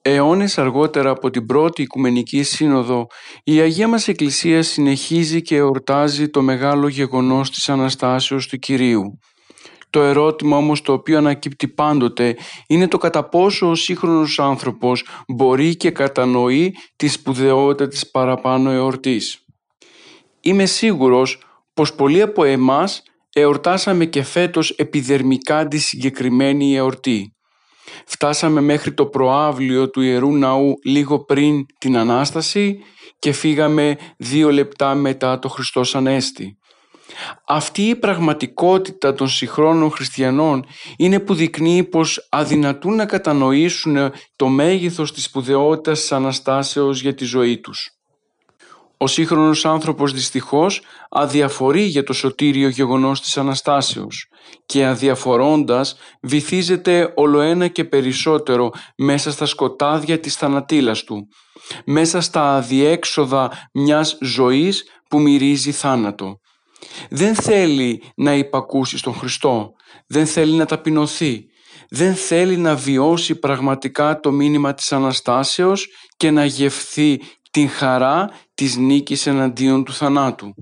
Αιώνες 0.01 0.57
αργότερα 0.57 1.09
από 1.09 1.29
την 1.29 1.45
πρώτη 1.45 1.81
Οικουμενική 1.81 2.43
Σύνοδο, 2.43 3.07
η 3.43 3.59
Αγία 3.59 3.87
μας 3.87 4.07
Εκκλησία 4.07 4.63
συνεχίζει 4.63 5.41
και 5.41 5.55
εορτάζει 5.55 6.29
το 6.29 6.41
μεγάλο 6.41 6.87
γεγονός 6.87 7.51
της 7.51 7.69
Αναστάσεως 7.69 8.47
του 8.47 8.57
Κυρίου. 8.57 9.19
Το 9.89 10.01
ερώτημα 10.01 10.57
όμως 10.57 10.81
το 10.81 10.93
οποίο 10.93 11.17
ανακύπτει 11.17 11.67
πάντοτε 11.67 12.37
είναι 12.67 12.87
το 12.87 12.97
κατά 12.97 13.29
πόσο 13.29 13.69
ο 13.69 13.75
σύγχρονος 13.75 14.39
άνθρωπος 14.39 15.05
μπορεί 15.27 15.75
και 15.75 15.91
κατανοεί 15.91 16.75
τη 16.95 17.07
σπουδαιότητα 17.07 17.87
της 17.87 18.11
παραπάνω 18.11 18.71
εορτής. 18.71 19.44
Είμαι 20.47 20.65
σίγουρος 20.65 21.39
πως 21.73 21.93
πολλοί 21.93 22.21
από 22.21 22.43
εμάς 22.43 23.01
εορτάσαμε 23.33 24.05
και 24.05 24.23
φέτος 24.23 24.69
επιδερμικά 24.69 25.67
τη 25.67 25.77
συγκεκριμένη 25.77 26.75
εορτή. 26.75 27.35
Φτάσαμε 28.05 28.61
μέχρι 28.61 28.93
το 28.93 29.05
προάβλιο 29.05 29.89
του 29.89 30.01
Ιερού 30.01 30.37
Ναού 30.37 30.73
λίγο 30.83 31.25
πριν 31.25 31.65
την 31.77 31.97
Ανάσταση 31.97 32.79
και 33.19 33.31
φύγαμε 33.31 33.97
δύο 34.17 34.51
λεπτά 34.51 34.95
μετά 34.95 35.39
το 35.39 35.49
Χριστός 35.49 35.95
Ανέστη. 35.95 36.57
Αυτή 37.47 37.81
η 37.81 37.95
πραγματικότητα 37.95 39.13
των 39.13 39.27
συγχρόνων 39.27 39.91
χριστιανών 39.91 40.65
είναι 40.97 41.19
που 41.19 41.33
δεικνύει 41.33 41.83
πως 41.83 42.27
αδυνατούν 42.31 42.95
να 42.95 43.05
κατανοήσουν 43.05 44.11
το 44.35 44.47
μέγεθος 44.47 45.13
της 45.13 45.23
σπουδαιότητας 45.23 45.99
της 45.99 46.11
Αναστάσεως 46.11 47.01
για 47.01 47.13
τη 47.13 47.25
ζωή 47.25 47.59
τους. 47.59 47.94
Ο 48.97 49.07
σύγχρονος 49.07 49.65
άνθρωπος 49.65 50.13
δυστυχώς 50.13 50.81
αδιαφορεί 51.09 51.81
για 51.81 52.03
το 52.03 52.13
σωτήριο 52.13 52.67
γεγονός 52.67 53.21
της 53.21 53.37
Αναστάσεως 53.37 54.27
και 54.65 54.85
αδιαφορώντας 54.85 55.95
βυθίζεται 56.21 57.13
ολοένα 57.15 57.67
και 57.67 57.85
περισσότερο 57.85 58.71
μέσα 58.97 59.31
στα 59.31 59.45
σκοτάδια 59.45 60.19
της 60.19 60.35
θανατήλας 60.35 61.03
του, 61.03 61.27
μέσα 61.85 62.21
στα 62.21 62.55
αδιέξοδα 62.55 63.69
μιας 63.73 64.17
ζωής 64.21 64.83
που 65.09 65.19
μυρίζει 65.19 65.71
θάνατο. 65.71 66.39
Δεν 67.09 67.35
θέλει 67.35 68.03
να 68.15 68.33
υπακούσει 68.33 68.97
στον 68.97 69.13
Χριστό, 69.13 69.71
δεν 70.07 70.25
θέλει 70.25 70.53
να 70.53 70.65
ταπεινωθεί, 70.65 71.45
δεν 71.89 72.15
θέλει 72.15 72.57
να 72.57 72.75
βιώσει 72.75 73.35
πραγματικά 73.35 74.19
το 74.19 74.31
μήνυμα 74.31 74.73
της 74.73 74.91
Αναστάσεως 74.91 75.87
και 76.17 76.31
να 76.31 76.45
γευθεί 76.45 77.21
την 77.55 77.69
χαρά 77.69 78.29
της 78.53 78.77
νίκης 78.77 79.27
εναντίον 79.27 79.83
του 79.83 79.93
θανάτου. 79.93 80.53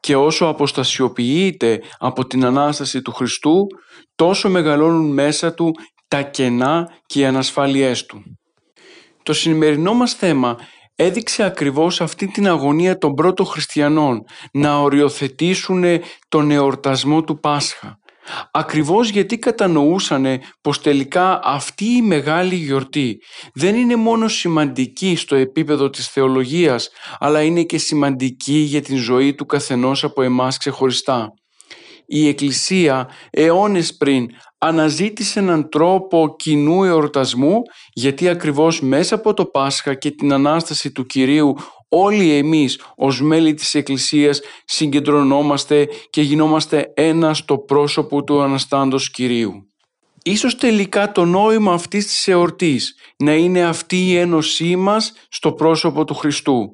Και 0.00 0.16
όσο 0.16 0.46
αποστασιοποιείται 0.46 1.82
από 1.98 2.26
την 2.26 2.44
Ανάσταση 2.44 3.02
του 3.02 3.12
Χριστού, 3.12 3.66
τόσο 4.14 4.48
μεγαλώνουν 4.48 5.12
μέσα 5.12 5.54
του 5.54 5.70
τα 6.08 6.22
κενά 6.22 6.88
και 7.06 7.20
οι 7.20 7.24
ανασφάλειές 7.24 8.06
του. 8.06 8.22
Το 9.22 9.32
σημερινό 9.32 9.94
μας 9.94 10.12
θέμα 10.12 10.56
έδειξε 10.94 11.42
ακριβώς 11.42 12.00
αυτή 12.00 12.26
την 12.26 12.48
αγωνία 12.48 12.98
των 12.98 13.14
πρώτων 13.14 13.46
χριστιανών 13.46 14.22
να 14.52 14.80
οριοθετήσουν 14.80 15.84
τον 16.28 16.50
εορτασμό 16.50 17.22
του 17.22 17.38
Πάσχα 17.38 17.98
Ακριβώς 18.50 19.08
γιατί 19.08 19.38
κατανοούσανε 19.38 20.40
πως 20.60 20.80
τελικά 20.80 21.40
αυτή 21.44 21.84
η 21.84 22.02
μεγάλη 22.02 22.54
γιορτή 22.54 23.18
δεν 23.54 23.74
είναι 23.74 23.96
μόνο 23.96 24.28
σημαντική 24.28 25.16
στο 25.16 25.36
επίπεδο 25.36 25.90
της 25.90 26.08
θεολογίας 26.08 26.90
αλλά 27.18 27.42
είναι 27.42 27.62
και 27.62 27.78
σημαντική 27.78 28.56
για 28.56 28.82
την 28.82 28.96
ζωή 28.96 29.34
του 29.34 29.46
καθενός 29.46 30.04
από 30.04 30.22
εμάς 30.22 30.56
ξεχωριστά. 30.56 31.32
Η 32.06 32.28
Εκκλησία 32.28 33.08
αιώνες 33.30 33.96
πριν 33.96 34.26
αναζήτησε 34.58 35.38
έναν 35.38 35.68
τρόπο 35.68 36.34
κοινού 36.38 36.84
εορτασμού 36.84 37.62
γιατί 37.92 38.28
ακριβώς 38.28 38.80
μέσα 38.80 39.14
από 39.14 39.34
το 39.34 39.44
Πάσχα 39.44 39.94
και 39.94 40.10
την 40.10 40.32
Ανάσταση 40.32 40.92
του 40.92 41.06
Κυρίου 41.06 41.54
όλοι 41.94 42.32
εμείς 42.32 42.80
ως 42.96 43.22
μέλη 43.22 43.54
της 43.54 43.74
Εκκλησίας 43.74 44.40
συγκεντρωνόμαστε 44.64 45.88
και 46.10 46.22
γινόμαστε 46.22 46.92
ένα 46.94 47.34
στο 47.34 47.58
πρόσωπο 47.58 48.24
του 48.24 48.40
Αναστάντος 48.40 49.10
Κυρίου. 49.10 49.66
Ίσως 50.22 50.56
τελικά 50.56 51.12
το 51.12 51.24
νόημα 51.24 51.72
αυτής 51.72 52.06
της 52.06 52.28
εορτής 52.28 52.94
να 53.16 53.34
είναι 53.34 53.64
αυτή 53.64 53.96
η 53.96 54.16
ένωσή 54.16 54.76
μας 54.76 55.12
στο 55.28 55.52
πρόσωπο 55.52 56.04
του 56.04 56.14
Χριστού. 56.14 56.72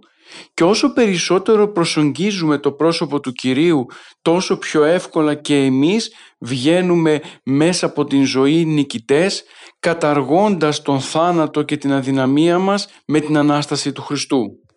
Και 0.55 0.65
όσο 0.65 0.93
περισσότερο 0.93 1.73
προσογγίζουμε 1.73 2.59
το 2.59 2.73
πρόσωπο 2.73 3.21
του 3.21 3.33
Κυρίου, 3.33 3.87
τόσο 4.23 4.59
πιο 4.59 4.85
εύκολα 4.85 5.35
και 5.35 5.57
εμείς 5.57 6.13
βγαίνουμε 6.39 7.21
μέσα 7.43 7.87
από 7.87 8.05
την 8.05 8.25
ζωή 8.25 8.65
νικητές, 8.65 9.45
καταργώντας 9.81 10.83
τον 10.83 11.01
θάνατο 11.01 11.63
και 11.63 11.77
την 11.77 11.93
αδυναμία 11.93 12.59
μας 12.59 12.89
με 13.07 13.21
την 13.21 13.37
Ανάσταση 13.37 13.93
του 13.93 14.03
Χριστού. 14.03 14.68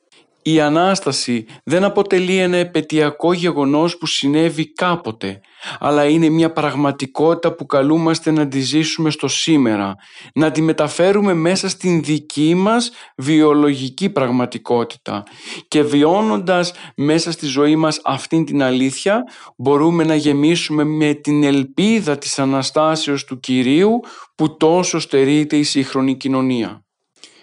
Η 0.43 0.59
Ανάσταση 0.59 1.45
δεν 1.63 1.83
αποτελεί 1.83 2.37
ένα 2.37 2.57
επαιτειακό 2.57 3.33
γεγονός 3.33 3.97
που 3.97 4.05
συνέβη 4.05 4.73
κάποτε, 4.73 5.41
αλλά 5.79 6.05
είναι 6.05 6.29
μια 6.29 6.51
πραγματικότητα 6.51 7.55
που 7.55 7.65
καλούμαστε 7.65 8.31
να 8.31 8.47
τη 8.47 8.59
ζήσουμε 8.59 9.09
στο 9.09 9.27
σήμερα, 9.27 9.95
να 10.33 10.51
τη 10.51 10.61
μεταφέρουμε 10.61 11.33
μέσα 11.33 11.69
στην 11.69 12.03
δική 12.03 12.55
μας 12.55 12.91
βιολογική 13.17 14.09
πραγματικότητα 14.09 15.23
και 15.67 15.83
βιώνοντας 15.83 16.73
μέσα 16.95 17.31
στη 17.31 17.45
ζωή 17.45 17.75
μας 17.75 17.99
αυτήν 18.03 18.45
την 18.45 18.63
αλήθεια 18.63 19.23
μπορούμε 19.57 20.03
να 20.03 20.15
γεμίσουμε 20.15 20.83
με 20.83 21.13
την 21.13 21.43
ελπίδα 21.43 22.17
της 22.17 22.39
Αναστάσεως 22.39 23.23
του 23.23 23.39
Κυρίου 23.39 23.99
που 24.35 24.57
τόσο 24.57 24.99
στερείται 24.99 25.57
η 25.57 25.63
σύγχρονη 25.63 26.15
κοινωνία. 26.15 26.83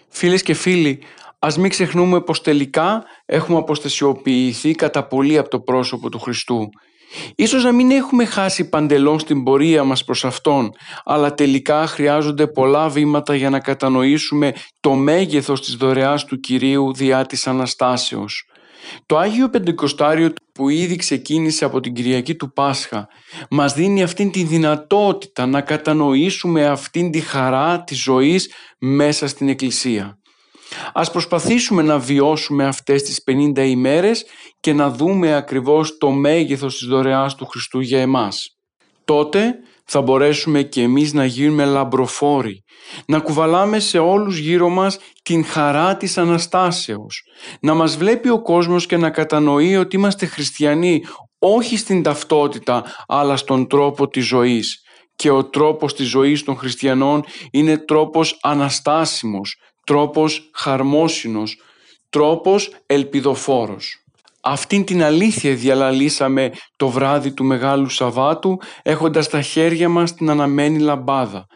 Φίλες 0.09 0.43
και 0.43 0.55
φίλοι, 0.55 1.03
Ας 1.39 1.59
μην 1.59 1.71
ξεχνούμε 1.71 2.21
πως 2.21 2.41
τελικά 2.41 3.05
έχουμε 3.27 3.59
αποστασιοποιηθεί 3.59 4.73
κατά 4.73 5.07
πολύ 5.07 5.39
από 5.39 5.49
το 5.49 5.61
πρόσωπο 5.61 6.09
του 6.09 6.19
Χριστού 6.19 6.69
Ίσως 7.35 7.65
να 7.65 7.73
μην 7.73 7.91
έχουμε 7.91 8.25
χάσει 8.25 8.69
παντελώς 8.69 9.25
την 9.25 9.43
πορεία 9.43 9.85
μας 9.85 10.05
προς 10.05 10.25
Αυτόν, 10.25 10.71
αλλά 11.05 11.35
τελικά 11.35 11.87
χρειάζονται 11.87 12.47
πολλά 12.47 12.89
βήματα 12.89 13.35
για 13.35 13.51
να 13.51 13.61
κατανοήσουμε 13.61 14.53
το 14.81 14.95
μέγεθος 14.95 15.61
της 15.61 15.75
δωρεάς 15.75 16.25
του 16.25 16.41
Κυρίου 16.41 16.95
διά 16.95 17.27
της 17.27 17.47
Αναστάσεως. 17.47 18.45
Το 19.07 19.19
Άγιο 19.19 19.49
Πεντηκοστάριο 19.49 20.33
που 20.53 20.69
ήδη 20.69 20.97
ξεκίνησε 20.97 21.65
από 21.65 21.81
την 21.81 21.95
Κυριακή 21.95 22.35
του 22.35 22.53
Πάσχα 22.53 23.09
μας 23.51 23.75
δίνει 23.75 24.03
αυτήν 24.03 24.31
τη 24.31 24.43
δυνατότητα 24.43 25.47
να 25.47 25.61
κατανοήσουμε 25.61 26.67
αυτήν 26.67 27.11
τη 27.11 27.21
χαρά 27.21 27.85
της 27.85 28.03
ζωής 28.03 28.53
μέσα 28.79 29.27
στην 29.27 29.49
Εκκλησία. 29.49 30.18
Ας 30.93 31.11
προσπαθήσουμε 31.11 31.83
να 31.83 31.99
βιώσουμε 31.99 32.67
αυτές 32.67 33.03
τις 33.03 33.23
50 33.23 33.65
ημέρες 33.65 34.25
και 34.61 34.73
να 34.73 34.91
δούμε 34.91 35.35
ακριβώς 35.35 35.99
το 35.99 36.11
μέγεθος 36.11 36.79
της 36.79 36.87
δωρεάς 36.87 37.35
του 37.35 37.47
Χριστού 37.47 37.81
για 37.81 38.01
εμάς. 38.01 38.57
Τότε 39.05 39.55
θα 39.85 40.03
μπορέσουμε 40.03 40.63
και 40.63 40.83
εμείς 40.83 41.13
να 41.13 41.25
γίνουμε 41.25 41.65
λαμπροφόροι, 41.65 42.65
να 43.07 43.19
κουβαλάμε 43.19 43.79
σε 43.79 43.99
όλους 43.99 44.39
γύρω 44.39 44.69
μας 44.69 44.99
την 45.23 45.45
χαρά 45.45 45.97
της 45.97 46.19
Αναστάσεως, 46.19 47.23
να 47.61 47.75
μας 47.75 47.97
βλέπει 47.97 48.29
ο 48.29 48.43
κόσμος 48.43 48.87
και 48.87 48.97
να 48.97 49.11
κατανοεί 49.11 49.77
ότι 49.77 49.97
είμαστε 49.97 50.27
χριστιανοί 50.27 51.03
όχι 51.39 51.77
στην 51.77 52.03
ταυτότητα 52.03 52.85
αλλά 53.07 53.37
στον 53.37 53.67
τρόπο 53.69 54.09
της 54.09 54.27
ζωής 54.27 54.83
και 55.17 55.31
ο 55.31 55.45
τρόπος 55.45 55.95
της 55.95 56.09
ζωής 56.09 56.45
των 56.45 56.57
χριστιανών 56.57 57.25
είναι 57.51 57.79
τρόπος 57.79 58.39
αναστάσιμος, 58.43 59.57
τρόπος 59.89 60.51
χαρμόσυνος, 60.55 61.57
τρόπος 62.11 62.71
ελπιδοφόρος. 62.87 64.05
Αυτήν 64.41 64.85
την 64.85 65.03
αλήθεια 65.03 65.55
διαλαλήσαμε 65.55 66.51
το 66.77 66.89
βράδυ 66.89 67.33
του 67.33 67.45
Μεγάλου 67.45 67.89
Σαββάτου 67.89 68.59
έχοντας 68.83 69.25
στα 69.25 69.43
χέρια 69.43 69.89
μας 69.89 70.15
την 70.15 70.31
αναμένη 70.31 70.79
λαμπάδα. 70.79 71.47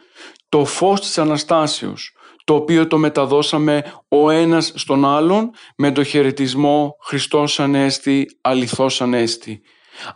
Το 0.49 0.65
φως 0.65 1.01
της 1.01 1.17
Αναστάσεως, 1.17 2.15
το 2.43 2.55
οποίο 2.55 2.87
το 2.87 2.97
μεταδώσαμε 2.97 3.83
ο 4.07 4.29
ένας 4.29 4.71
στον 4.75 5.05
άλλον 5.05 5.49
με 5.77 5.91
το 5.91 6.03
χαιρετισμό 6.03 6.95
«Χριστός 7.01 7.59
Ανέστη, 7.59 8.25
αληθώς 8.41 9.01
Ανέστη». 9.01 9.61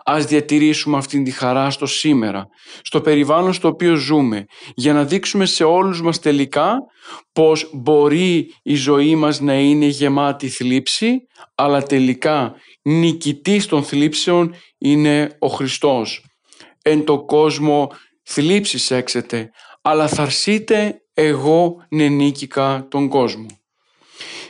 Ας 0.06 0.26
διατηρήσουμε 0.26 0.98
αυτήν 0.98 1.24
τη 1.24 1.32
χαρά 1.32 1.70
στο 1.70 1.86
σήμερα, 1.86 2.48
στο 2.82 3.02
περιβάλλον 3.02 3.54
στο 3.54 3.68
οποίο 3.68 3.96
ζούμε, 3.96 4.46
για 4.76 4.94
να 4.94 5.04
δείξουμε 5.04 5.46
σε 5.46 5.64
όλους 5.64 6.02
μας 6.02 6.20
τελικά 6.20 6.78
πως 7.34 7.70
μπορεί 7.74 8.54
η 8.64 8.76
ζωή 8.76 9.16
μας 9.16 9.40
να 9.40 9.54
είναι 9.54 9.86
γεμάτη 9.86 10.50
θλίψη, 10.50 11.28
αλλά 11.56 11.84
τελικά 11.84 12.56
νικητής 12.82 13.66
των 13.66 13.84
θλίψεων 13.84 14.56
είναι 14.78 15.36
ο 15.40 15.48
Χριστός. 15.48 16.26
Εν 16.82 17.04
το 17.04 17.26
κόσμο 17.26 17.92
θλίψεις 18.24 18.92
έξετε, 18.92 19.50
αλλά 19.82 20.08
θαρσείτε 20.08 21.02
εγώ 21.14 21.76
νενίκηκα 21.90 22.88
τον 22.90 23.08
κόσμο. 23.08 23.46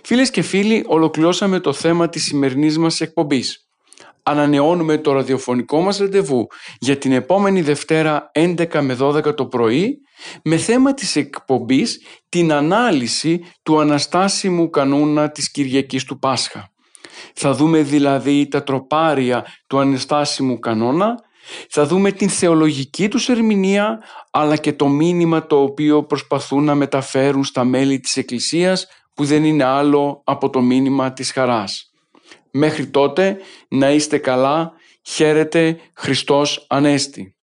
Φίλες 0.04 0.30
και 0.30 0.42
φίλοι, 0.42 0.84
ολοκληρώσαμε 0.88 1.60
το 1.60 1.74
θέμα 1.74 2.10
της 2.10 2.24
σημερινής 2.24 2.78
μας 2.78 3.02
εκπομπής 3.02 3.67
ανανεώνουμε 4.28 4.98
το 4.98 5.12
ραδιοφωνικό 5.12 5.82
μας 5.82 5.98
ραντεβού 5.98 6.48
για 6.80 6.98
την 6.98 7.12
επόμενη 7.12 7.62
Δευτέρα 7.62 8.32
11 8.34 8.82
με 8.82 8.98
12 9.00 9.36
το 9.36 9.46
πρωί 9.46 9.98
με 10.44 10.58
θέμα 10.58 10.94
της 10.94 11.16
εκπομπής 11.16 12.02
την 12.30 12.52
ανάλυση 12.52 13.44
του 13.64 13.80
αναστάσιμου 13.80 14.70
κανόνα 14.70 15.32
της 15.32 15.52
Κυριακής 15.52 16.04
του 16.04 16.20
Πάσχα. 16.20 16.72
Θα 17.34 17.54
δούμε 17.54 17.82
δηλαδή 17.82 18.48
τα 18.48 18.64
τροπάρια 18.64 19.46
του 19.68 19.80
αναστάσιμου 19.80 20.60
κανόνα, 20.60 21.16
θα 21.70 21.86
δούμε 21.86 22.12
την 22.12 22.30
θεολογική 22.30 23.08
τους 23.08 23.30
ερμηνεία 23.30 24.00
αλλά 24.32 24.56
και 24.56 24.74
το 24.74 24.88
μήνυμα 24.88 25.48
το 25.48 25.62
οποίο 25.62 26.04
προσπαθούν 26.04 26.64
να 26.64 26.76
μεταφέρουν 26.76 27.44
στα 27.44 27.64
μέλη 27.64 28.00
της 28.00 28.18
Εκκλησίας 28.18 28.88
που 29.14 29.26
δεν 29.26 29.44
είναι 29.44 29.64
άλλο 29.64 30.22
από 30.26 30.50
το 30.50 30.62
μήνυμα 30.62 31.14
της 31.14 31.32
χαράς. 31.32 31.87
Μέχρι 32.58 32.88
τότε 32.88 33.38
να 33.68 33.92
είστε 33.92 34.18
καλά, 34.18 34.74
χαίρετε 35.02 35.80
Χριστός 35.94 36.66
Ανέστη. 36.70 37.34